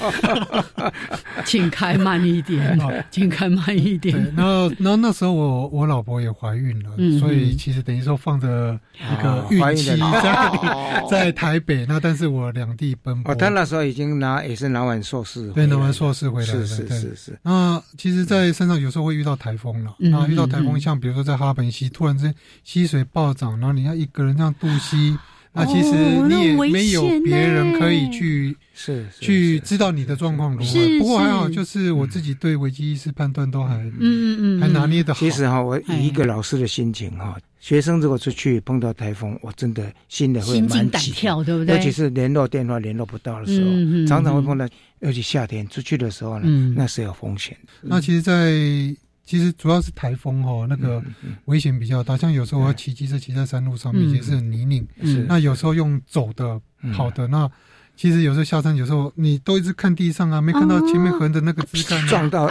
[1.43, 2.79] 请开慢一点，
[3.09, 4.15] 请开慢一点。
[4.37, 13.31] 然后，然后那时候我我老婆也怀孕了，所以其实等于说放着一个孕期在 在台北，那但是我两地奔波。
[13.31, 17.39] 哦，他那时候已经拿也是拿完硕士，对，拿完硕士回来是是是是。
[17.41, 25.17] 那其实，在山上有时候会遇到台风了，然后遇到台风，像比如说在哈本溪，突然之间溪水暴涨，然后你要一个人这样渡溪。
[25.53, 25.93] 那其实
[26.27, 30.99] 你也没有别人可以去是去知道你的状况如何。
[30.99, 35.19] 不过还好，就是我自己对危机意识判断都还嗯嗯嗯还拿捏的好。
[35.19, 41.75] 其实哈，我以一个老师的心情哈，学生如果出去碰到台风，我真的心里会蛮胆跳，对不对？
[41.75, 44.67] 尤其是联络电话联络不到的时候，常常会碰到。
[45.01, 47.57] 尤其夏天出去的时候呢，那是有风险。
[47.81, 48.95] 那其实，在
[49.25, 51.01] 其实主要是台风哈，那个
[51.45, 52.17] 危险比较大。
[52.17, 54.85] 像有时候我要骑机车骑在山路上面，也是很泥泞。
[55.27, 56.59] 那有时候用走的、
[56.93, 57.49] 跑的，那
[57.95, 62.49] 其实有时候下山，有时候你都一直看地上啊，没看到前面横的那个枝干，撞到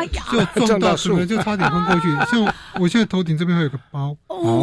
[0.55, 2.09] 就撞到树，就差点昏过去。
[2.31, 4.16] 像我现在头顶这边还有个包，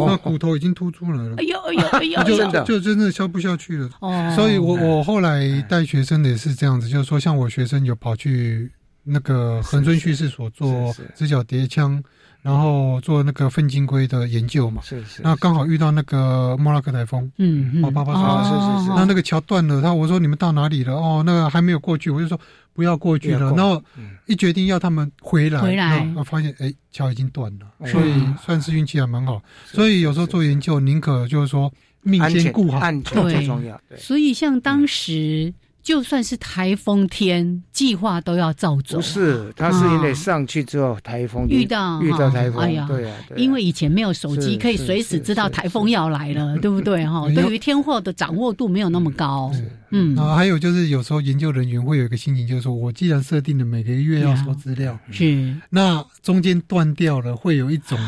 [0.08, 1.36] 那骨头已经凸出来了。
[1.36, 3.88] 哎呦哎呦哎呦， 就就真的消不下去了。
[4.34, 8.72] 所以我我后来带学生的也是这样子，就是说像我学生有跑去。
[9.02, 12.02] 那个横村叙事所做直角叠枪，
[12.42, 14.82] 然后做那个粪金龟的研究嘛。
[14.82, 15.22] 是是。
[15.22, 18.90] 那刚好遇到那个莫拉克台风，嗯嗯，八八八，是是是。
[18.94, 20.94] 那那个桥断了，他我说你们到哪里了？
[20.94, 22.38] 哦，那个还没有过去，我就说
[22.74, 23.52] 不要过去了。
[23.52, 23.82] 然后
[24.26, 28.12] 一决定要他们回来，回来，我发现哎，桥已经断了，所以
[28.44, 29.42] 算是运气还蛮好。
[29.64, 31.72] 所以有时候做研究，宁可就是说
[32.02, 33.80] 命先顾好，安全最重要。
[33.96, 35.52] 所以像当时。
[35.82, 38.98] 就算是台风天，计划都要照走。
[38.98, 47.06] 不是，他是因为上去之后台风遇到遇到台风，哎呀，对啊，因为以前没有手机，可以随时知道台风要来了， 对不对？
[47.06, 49.50] 哈，对于天候的掌握度没有那么高。
[49.90, 57.98] 嗯，啊，还有就是有时候研究人员会有一个心情，就是说我既然设定了每个月要收资料，是那中间断掉了，会有一种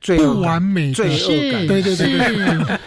[0.00, 1.66] 不完美罪恶感。
[1.66, 2.78] 对对对对。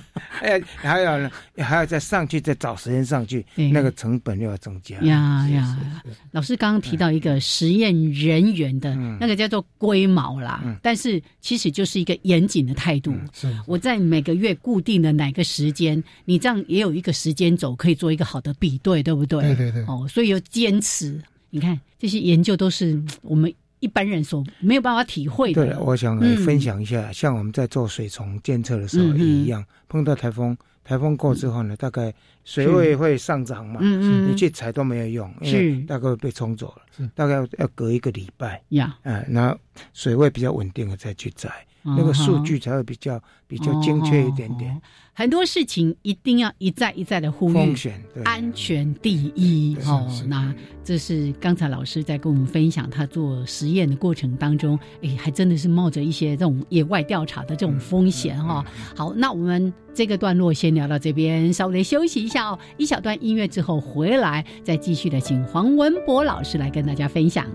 [0.44, 4.98] 哎，还要还要再上去，再找时间上去，那个成本又要增加。
[5.00, 13.14] 呀呀，老师刚刚提到一个实验人员的那个叫做龟毛啦，但是其实就是一个严谨的态度。
[13.32, 19.42] 是我在每个月固定的哪个时间，你这样也有一个时间轴，可以做一个好的比对，对不对？
[19.42, 19.84] 对对对。
[19.86, 21.18] 哦，所以要坚持。
[21.48, 23.52] 你看这些研究都是我们。
[23.84, 25.66] 一般人所没有办法体会的。
[25.66, 32.10] 对，我想来分享一下，像我们在做水虫监测的时候也一样，碰到台风，台风过之后呢，大概
[32.44, 39.54] 水位会上涨嘛，你去采都没有用，因为大概被冲走了，大概要隔一个礼拜呀，哎，然后
[39.92, 44.80] 水位比较稳定了再去采，那个数据才会比较比较精确一点点。
[45.16, 47.76] 很多事情一定要一再一再的呼吁，
[48.24, 50.04] 安全第一哦。
[50.26, 58.64] 那这是刚才老师在跟我们分享他做实验的过程当中，哎，还真的是冒着一些这种野外调查的这种风险哈。
[58.96, 62.58] 好，那我们这个段落先聊到这边，稍微休息一下哦。
[62.76, 67.46] 一小段音乐之后回来，再继续的请黄文博老师来跟大家分享。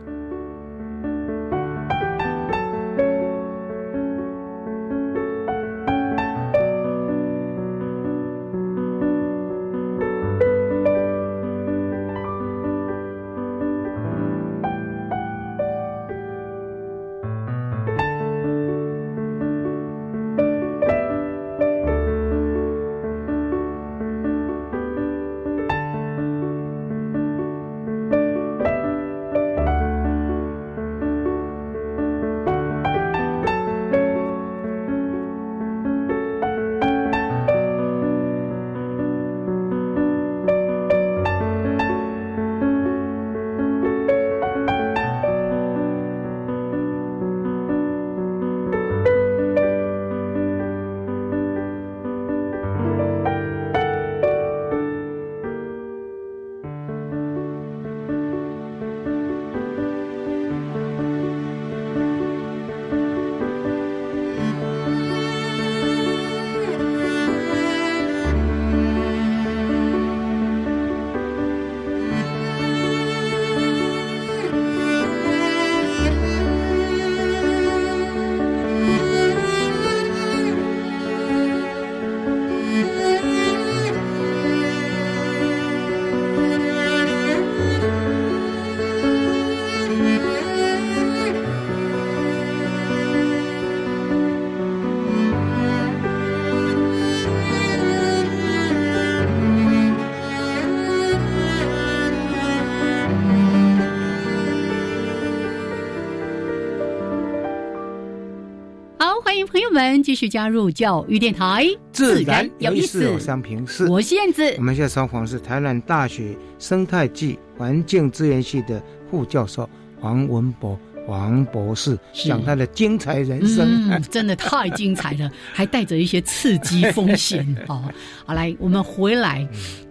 [110.09, 113.15] 继续加入教育电台，自然有意思。
[113.43, 114.55] 平是，我是燕子。
[114.57, 118.81] 我们现在采访是台南大学生态暨环境资源系的
[119.11, 119.69] 副教授
[120.01, 120.75] 黄文博。
[121.05, 127.83] 黄博士讲他的精彩人生，真的太精彩了， 还带着一些刺激风险 哦。
[128.25, 129.47] 好，来，我们回来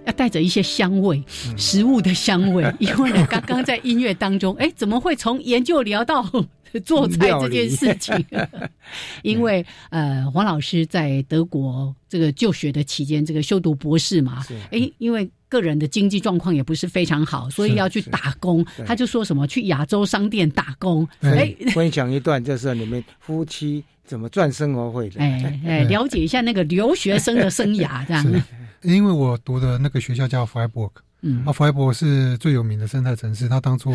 [0.07, 1.21] 要带着一些香味，
[1.57, 6.25] 食物的香味，因为呢，刚刚在音乐当中，哎，怎么会从研究聊到？
[6.85, 8.25] 做菜这件事情，
[9.23, 18.65] 因为呃，黄老师在德国这个就学的期间，这个修读博士嘛，哎，因为个人的经济状况也不是非常好，所以要去打工。
[18.87, 21.09] 他就说什么去亚洲商店打工。
[21.21, 25.21] 哎，分享 一段就是你们夫妻怎么赚生活费的。
[25.21, 28.43] 哎哎，了解一下那个留学生的生涯这样。
[28.83, 30.91] 因为我读的那个学校叫 Freiburg。
[31.23, 33.49] 嗯，阿，弗莱伯是最有名的生态城市。
[33.49, 33.93] 他当初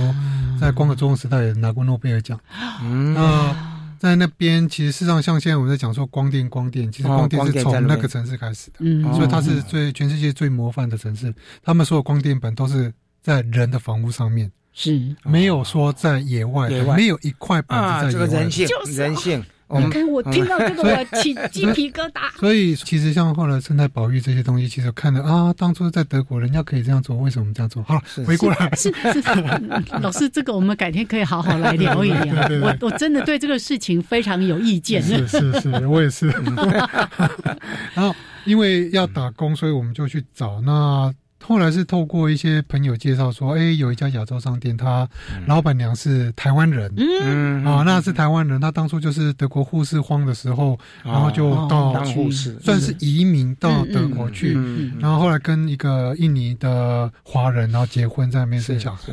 [0.59, 2.39] 在光合作用时代也拿过诺贝尔奖。
[2.81, 3.55] 嗯，那
[3.97, 8.77] 在那边，其实事实上，像现在我们在讲说光电，光电，其实光电是从那个城市开始的。
[8.79, 11.33] 嗯，所以它是最全世界最模范的城市。
[11.63, 18.33] 他们所有光电板都是在人的房屋上面，是没有说在野外，没有一块板子在野外。
[18.41, 19.41] 人性，人性。
[19.79, 22.31] 你看，我听到这个， 我起鸡皮疙瘩。
[22.39, 27.81] 所以，其实像后来生态保育这些东西，其实看了啊，当初在德国人家可以这样做，为什么这样做？
[27.83, 28.69] 好了，回过来。
[28.75, 29.21] 是是，
[30.01, 32.35] 老师，这个我们改天可以好好来聊一聊。
[32.61, 35.01] 我我真的对这个事情非常有意见。
[35.01, 36.27] 是是是，我也是。
[37.93, 38.15] 然后，
[38.45, 41.13] 因为要打工，所以我们就去找那。
[41.45, 45.07] 后来是透过一些朋友介绍说，哎，有一家亚洲商店，他
[45.45, 54.53] 老板娘是台湾人，嗯，啊，那是台湾人，他当初就是德国护士荒的时候，然后就到护士，算是移民到德国去，
[54.99, 59.11] 然后后来跟一个印尼的华人，然后结婚在那边生小孩，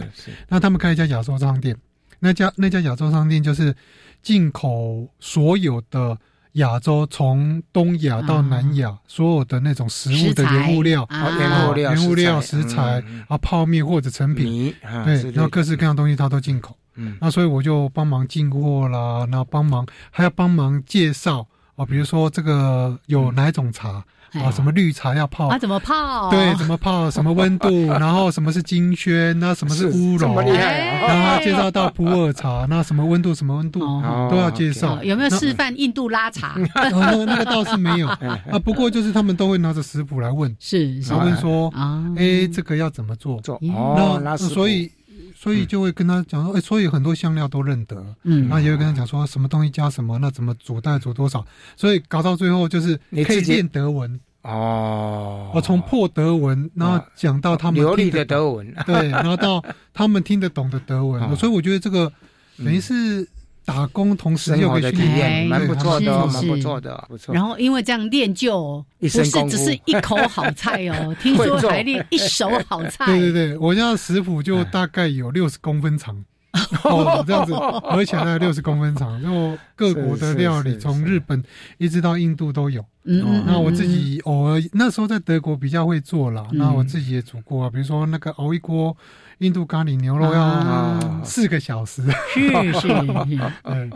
[0.49, 1.77] 那他们开一家亚洲商店，
[2.21, 3.75] 那家那家亚洲商店就是
[4.23, 6.17] 进口所有的。
[6.53, 13.03] 亚洲从东亚到南亚，所有的那种食物的原物料、原物料、原物料食材。
[13.29, 14.75] 啊，泡面或者成品，
[15.05, 16.77] 对，然后各式各样东西它都进口。
[16.97, 21.47] 嗯，那所以我就帮忙进货啦，然后帮忙还要帮忙介绍
[21.77, 24.05] 啊，比如说这个有哪种茶。
[24.35, 25.49] 啊，什么绿茶要泡？
[25.49, 26.31] 啊，怎么泡？
[26.31, 27.11] 对，怎么泡？
[27.11, 27.87] 什么温度？
[27.99, 29.39] 然后什么是金萱？
[29.41, 30.37] 那什么是乌龙？
[30.45, 33.35] 然后介绍到普洱茶，那什么温度？
[33.35, 33.81] 什么温度
[34.31, 35.03] 都要介绍。
[35.03, 36.55] 有没有示范印度拉茶？
[36.75, 38.19] 那那个倒是没有啊。
[38.65, 43.41] 不过就是他们都会拿着食谱来问，是问说啊，哎，这个要怎么做？
[43.41, 44.91] 做哦，那所以。
[45.41, 51.43] 所以就会跟他讲说，哎，所以很多香料都认得，嗯，然后也会跟他讲说，什么东西加什么，那怎么煮，大概煮多少，
[51.77, 54.21] 所以搞到最后就是可以练德文。
[54.43, 55.51] 哦。
[55.55, 59.65] 我从破德文，然后讲到他们流利的德文，对，然后到
[59.95, 62.13] 他们听得懂的德文， 所以我觉得这个
[62.59, 63.27] 等于是。
[63.65, 67.35] 打工同时又可以训练，蛮不错的，蛮不错的，不错。
[67.35, 73.07] 然后因为这样练就不是只是一口好菜哦， 听说还练一手好菜。
[73.07, 76.25] 对对对，我家食谱就大概有六十公分长。
[76.83, 81.41] 哦，这样子而且呢六十公分长，然后各国的料理从日本
[81.79, 82.85] 一直到印度都有。
[83.05, 88.97] 嗯，那我自己偶尔那时候在德国比较会做啦，那我自己也煮过，比如说那个熬一锅
[89.41, 92.03] 印度咖喱牛肉要四个小时。
[92.29, 92.89] 是是，
[93.65, 93.91] 嗯，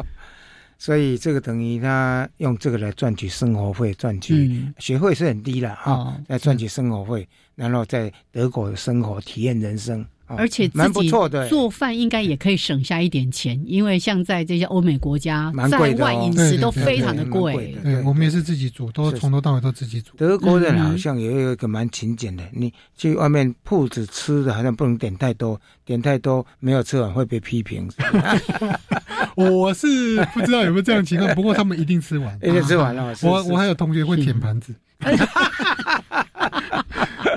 [0.79, 10.05] 所以这个等于他用这个来赚取生活费，赚取学费是很低的啊，来赚取生活费，然后在德国的生活体验人生。
[10.27, 11.11] 而且自己
[11.49, 17.77] 做饭应该也可以省下一点钱，因为像在这些欧美国家，在外饮食都非常的贵。
[17.83, 20.17] 对，我们也是自己煮，都从头到尾都自己煮。
[20.17, 27.91] 德国人好像也有一个蛮勤俭的，你去外面铺子吃的，好像不能点太多，点太多没有吃完会被批评。
[29.37, 33.15] 我是不知道有没有这样情况，不过他们一定吃完， 一定吃完了。
[33.23, 34.75] 我我还有同学会舔盘子。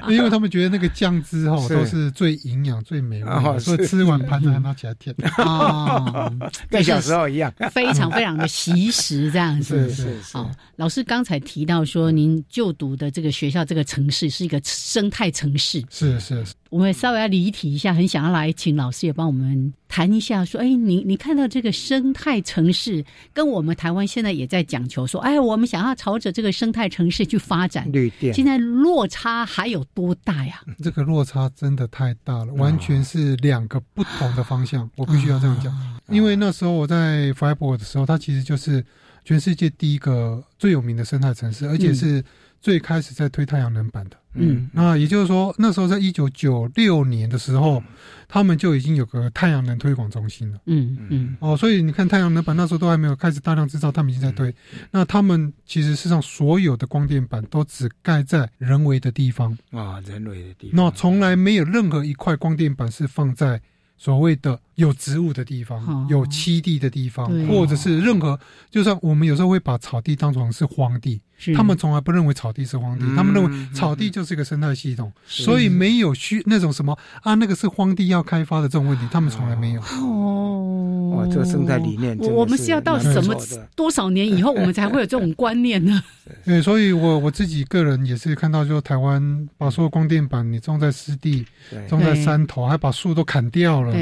[0.13, 5.15] 因为他们觉得那个酱汁哈都是最营养、最美味，所以吃完盘子还拿起来舔。
[5.37, 6.31] 啊，
[6.69, 9.89] 跟小时候一样，非常非常的习食这样子。
[9.89, 10.37] 是是是。
[10.75, 15.83] 老师刚才提到说，您就读的这个学校、这个城市是一个生态城市。
[15.89, 16.53] 是是是。
[16.69, 30.61] 我们稍微要离题一下，很想要来请老师也帮我们谈一下，说，哎，你你看到这个生态城市，跟我们台湾现在也在讲求说，哎，我们想要朝着这个生态城市去发展，绿电，现在落差还有多大呀？
[30.83, 35.73] 这个落差真的太大了，完全是两个不同的方向，我必须要这样讲。
[36.09, 38.85] 因为那时候我在 f i b e r 的时候，它其实就是
[39.23, 42.23] 全世界第一个最有名的生态城市，而且是。
[42.61, 44.17] 最开始在推太阳能板的。
[44.39, 47.81] 嗯，那也就是说，那时候在一九九六年的时候，
[48.27, 50.59] 他们就已经有个太阳能推广中心了。
[50.65, 54.53] 嗯嗯，哦，所以你看太阳能板那时候都还没有开始大量制造，他们已经在推。
[54.91, 60.75] 那他们其实世上所有的光电板都只盖在人为的地方啊，人为的地方。
[60.75, 63.61] 那从来没有任何一块光电板是放在。
[63.99, 68.39] 所谓的有植物的地方，有栖地的地方，或者是任何，
[68.71, 71.19] 就算我们有时候会把草地当成是荒地。
[71.55, 79.81] 他们从来不认为草地是荒地，他们认为草地就是一个生态系统，所以没有需那种什么啊，那个是荒地要开发的这种问题，他们从来没有。
[79.81, 83.35] 哦，这个生态理念，我们是要到什么
[83.75, 86.03] 多少年以后，我们才会有这种观念呢？
[86.43, 91.45] 对，所以我我自己个人也是看到，就台湾把所有光电板你种在湿地，
[91.87, 93.93] 种在山头，还把树都砍掉了，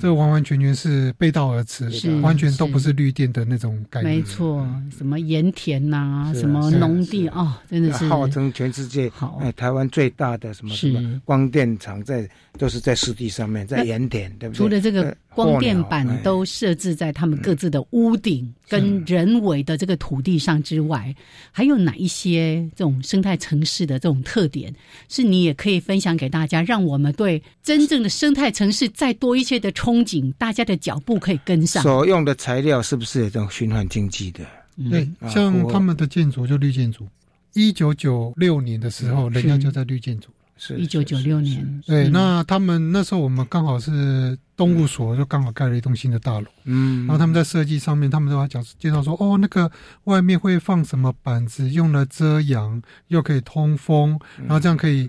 [0.00, 1.90] 这个完完全全是背道而驰，
[2.20, 4.16] 完全都不是绿电的那种概念。
[4.16, 4.66] 没错，
[4.96, 6.70] 什么盐田呐，什么。
[6.70, 9.10] 农地啊，真的是号称全世界
[9.40, 14.58] 哎，台湾最大的什么什么光电厂在都是在湿地上面，在盐田，对不对？
[14.58, 21.14] 除了这个光电板都设置在他们各自的屋顶跟人为的这个土地上之外，
[21.52, 24.74] 还有哪一些这种生态城市的这种特点，
[25.08, 31.82] 是你也可以分享给大家，让我们对真正的生态城市再多一些的憧憬，大家的脚步可以跟上。
[31.82, 34.44] 所用的材料是不是这种循环经济的？
[34.90, 37.06] 对，像他们的建筑就绿建筑，
[37.54, 40.28] 一九九六年的时候，人家就在绿建筑。
[40.28, 40.34] 了。
[40.60, 41.82] 是，一九九六年。
[41.86, 46.46] 对，那他们那时候我们刚好是动物所，就刚好盖了一栋新的大楼。
[46.64, 49.72] 嗯，然后他们在设计上面，他们都要讲介绍说，哦，那个
[50.04, 55.08] 外面会放什么板子，用来遮阳，又可以通风，然后这样可以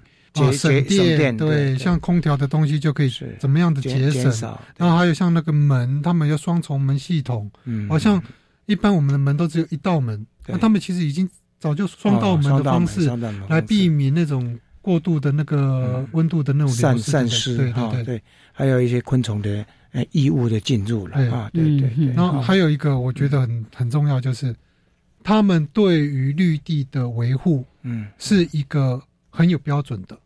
[0.53, 1.35] 省电。
[1.35, 4.57] 对，像空调的东西就可以怎么样的节省。
[4.77, 8.23] 然后还有像那个门，他们有双重门系统，嗯好像。
[8.67, 11.29] 一般我们的门都只有一道门，那他们其实已经
[11.59, 13.11] 早就双道门的方式
[13.49, 22.07] 来避免那种过度的那个温度的那种散散失，对对对，还有一些昆虫的呃异物的进入了啊，对对对。
[22.13, 24.55] 然后还有一个我觉得很很重要，就是
[25.23, 30.17] 他们对于绿地的维护，嗯，是一个很有标准的，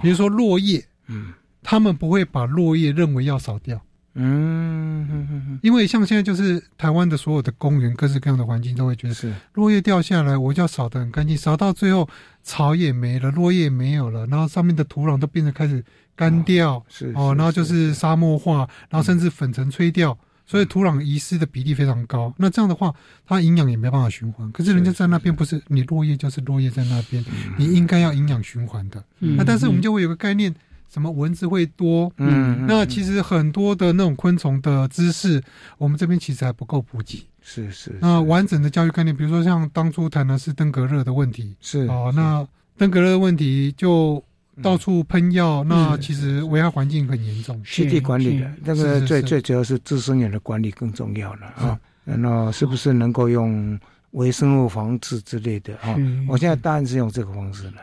[0.00, 1.32] 比如说落叶，嗯，
[1.62, 3.80] 他们不会把落叶认为要扫掉。
[4.20, 12.08] 嗯，因为像现在就是台湾的所有的公园，各式各样的环境都会觉得是落叶掉下来，我就要扫得很干净，扫到最后
[12.42, 15.84] 草也没了，落叶没有了，然后上面的土壤都变得开始
[16.16, 22.34] 干掉，是哦，然后就是沙漠化，然后甚至粉尘吹掉，所以土壤遗失的比例非常高。
[22.38, 22.92] 那这样的话，
[23.24, 24.50] 它营养也没办法循环。
[24.50, 27.24] 可是人家在那边不是你落叶就是落叶在那边，
[27.56, 29.00] 你应该要营养循环的。
[29.20, 30.52] 那但是我们就会有个概念。
[30.88, 32.10] 什么蚊子会多？
[32.16, 35.42] 嗯，那其实很多的那种昆虫的知识，
[35.76, 37.26] 我们这边其实还不够普及。
[37.40, 37.96] 是是。
[38.00, 44.22] 那完整的教育概念，比如说像当初谈的是登革热的问题，是哦，那登革热的问题就
[44.62, 47.60] 到处喷药，那其实危害环境很严重。
[47.64, 51.78] 湿地管理的那个最最主要是自身源的管理更重要了啊。
[52.04, 53.78] 那是不是能够用
[54.12, 55.94] 微生物防治之类的啊？
[56.26, 57.74] 我现在当然是用这个方式了。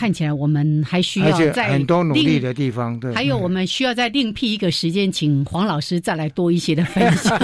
[0.00, 7.38] 看起来我们还需要在很多努力的地方，对，还有我们需要再另辟一个时间，请黄老师再来多一些的分享，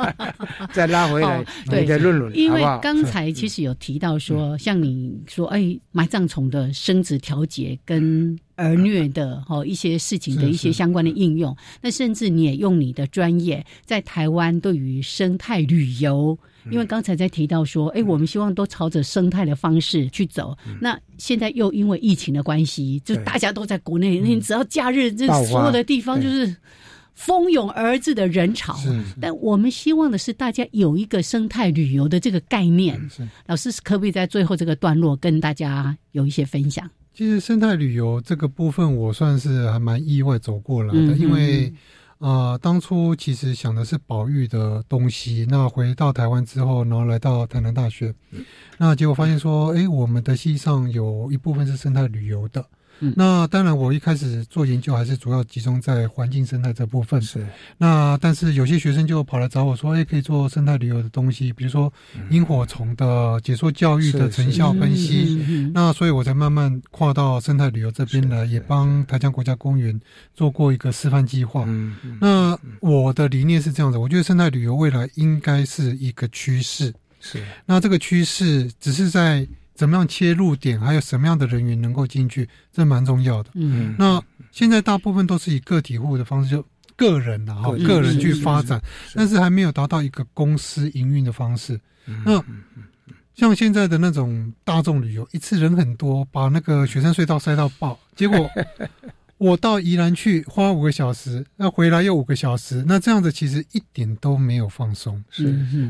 [0.72, 16.38] 再拉回来你的论论，因为刚才其实有提到说，像你说，哎，埋葬虫的生殖调节跟儿虐的哈一些事情的一些相关的应用，那甚至你也用你的专业在台湾对于生态旅游。
[16.70, 20.56] 因为刚才在提到说，哎，我们希望都朝着生态的方式去走。
[20.80, 26.54] 那现在又因为疫情的关系，就大家都在国内，你只要假日，这所有的地方就是
[27.14, 28.76] 蜂拥而至的人潮。
[29.20, 33.00] 但我们希望的是，大家有一个生态旅游的这个概念。
[33.46, 36.88] 老师可不可以在最后这个段落跟大家有一些分享？
[37.14, 41.72] 其实生态旅游这个部分，我算是还蛮意外走过来的，因为。
[42.20, 45.46] 啊，当初其实想的是保育的东西。
[45.48, 48.14] 那回到台湾之后，然后来到台南大学，
[48.76, 52.64] 那结果发现说，哎，我们的系上有一部分是生态旅游的。
[53.16, 57.20] 那当然，我一开始做研究还是主要集中在环境生态这部分。
[57.20, 57.46] 是。
[57.78, 61.92] 那但是有些学生就跑来找我说：“哎，可以做生态旅游的东西，比如说
[62.30, 69.98] 萤火虫的解说教育的成效分析。”那所以我才慢慢跨到生态旅游这边来，也帮台江国家公园
[70.34, 71.66] 做过一个示范计划。
[72.20, 76.92] 那我的理念是这样子，我觉得生态旅游未来应该是一个趋势。
[77.20, 77.42] 是。
[77.64, 79.46] 那这个趋势只是在。
[79.80, 83.48] 怎么样切入点，还有什么样的人员能够进去，这蛮重要的。
[83.54, 84.22] 嗯，那
[84.52, 86.66] 现在大部分都是以个体户的方式，就
[86.96, 88.78] 个人的哈，个人去发展，
[89.14, 91.80] 但是还没有达到一个公司营运的方式。
[92.26, 92.44] 那
[93.34, 98.50] 像现在的那种大众旅游，一次人很多，把那个雪山隧道塞到爆， 结果
[99.38, 105.24] 我到宜兰去花五个小时，那回来又五个小时，那这样子其实一点都没有放松。
[105.30, 105.44] 是，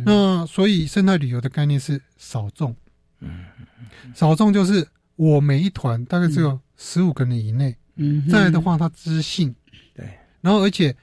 [0.07, 2.73] 那所以生态旅游的概念是少众，
[3.19, 3.47] 嗯，
[4.15, 9.55] 少众就是我每一团大概只有十五个人以内，嗯，再来的话，他知性，
[9.95, 10.09] 对，
[10.41, 10.95] 然后而且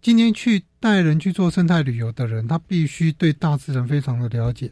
[0.00, 4.70] 今天去带人去做生态旅游的人，他必须对大自然非常的了解。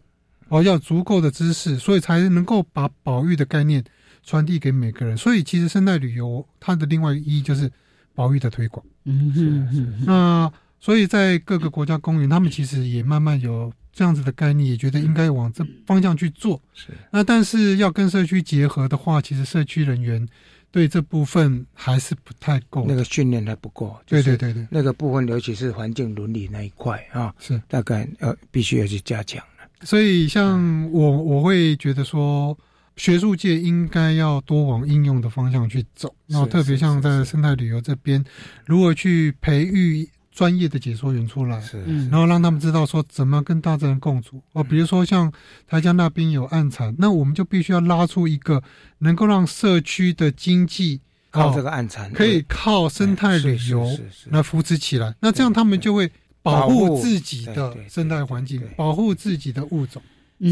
[0.49, 3.83] 哦，要足够的知识，所以才能够把保育的概念
[4.23, 5.17] 传递给每个人。
[5.17, 7.69] 所以，其实生态旅游它的另外一个意义就是
[8.15, 8.85] 保育的推广。
[9.05, 10.05] 嗯是。
[10.05, 16.61] 那所以在各个国家公园，他们其实也慢慢有这样子的概念，也觉得应该往这方向去做。
[16.75, 16.89] 是。
[17.11, 20.27] 那但是要跟社区结合的话，其实社区人员
[20.73, 23.97] 对这部分还是不太够，那个训练还不够。
[24.05, 24.67] 对对对对。
[24.71, 29.43] 那个部分，尤其是环境伦理那一块啊，是大概呃必须要去加强。
[29.83, 32.57] 所以，像我，我会觉得说，
[32.97, 36.15] 学术界应该要多往应用的方向去走。
[36.27, 38.25] 然后，特别像在生态旅游这边，
[38.65, 41.81] 如何去培育专业的解说员出来，是
[42.11, 44.43] 然后让他们知道说怎么跟大自然共处。
[44.53, 45.33] 哦，比如说像
[45.67, 48.63] 台江那边有暗产，那我们就必须要拉出一个
[48.99, 53.89] 能够让社区的经济靠这个暗产，可以靠生态旅游
[54.27, 55.15] 来扶持起来。
[55.21, 56.11] 那这样他们就会。
[56.45, 60.03] 保护自己的生态环境，保护自己的物种，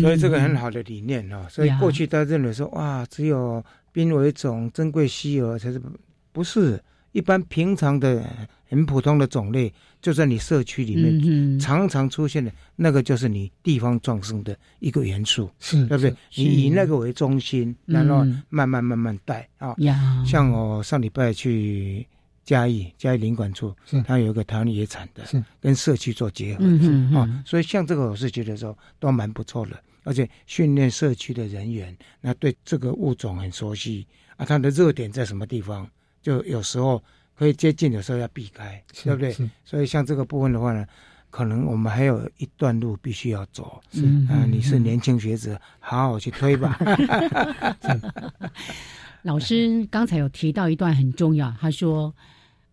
[0.00, 1.46] 所以这个很好的理念哦。
[1.50, 3.62] 所以过去大家认为说，哇，只有
[3.92, 5.78] 濒危种、珍贵稀有才是，
[6.32, 6.82] 不是
[7.12, 8.24] 一般平常的、
[8.68, 16.14] 很普通的种类，就在你社区里面常常出现的，那个就是你地方壮生的一个元素，是对不对？
[16.34, 19.74] 你以那个为中心，然后慢慢慢慢带啊。
[20.26, 22.06] 像我上礼拜去。
[22.44, 23.72] 嘉义嘉义林管处，
[24.04, 25.22] 它有一个台湾野产的，
[25.60, 26.64] 跟社区做结合
[27.16, 34.04] 啊，所以像这个我是觉得说都蛮不错的，而且训练社区的人员，那对这个物种很熟悉
[34.36, 35.88] 啊，它的热点在什么地方，
[36.22, 37.02] 就有时候
[37.36, 39.36] 可以接近，有时候要避开，对不对？
[39.64, 40.86] 所以像这个部分的话呢，
[41.28, 43.82] 可能我们还有一段路必须要走，
[44.30, 46.78] 啊，你是年轻学子，好好去推吧。
[49.22, 52.14] 老师刚才有提到一段很重要，他说。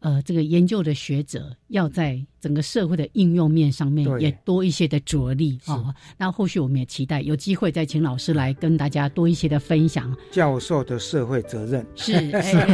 [0.01, 5.93] 呃，这个研究的学者要在整个社会的应用面上面也多一些的着力啊。
[6.17, 10.15] 那后续我们也期待有机会再请老师来跟大家多一些的分享。
[10.31, 12.13] 教授的社会责任是，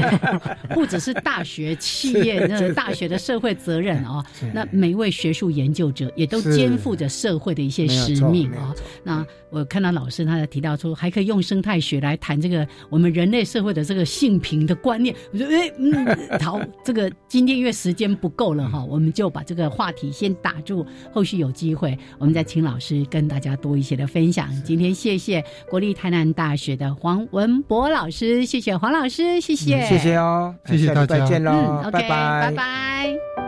[0.74, 4.26] 不只是大学企业那大学的社会责任啊。
[4.54, 8.74] 那每一位学术研究者也都肩负着社会的一些使命啊。
[9.04, 15.16] 那我看到老师他在提到说，还可以用生态学来谈这个我们人类社会的这个性平的观念。
[15.32, 17.12] 我说，哎，嗯，好，这个。
[17.28, 24.50] 今天因为时间不够了哈， 我们就把这个话题先打住，后续有机会我们再请老师跟大家多一些的分享。
[24.64, 33.45] 今天谢谢国立台南大学的黄文博老师，谢谢黄老师，谢谢，谢谢哦，谢谢大家，再见喽，拜拜，拜拜。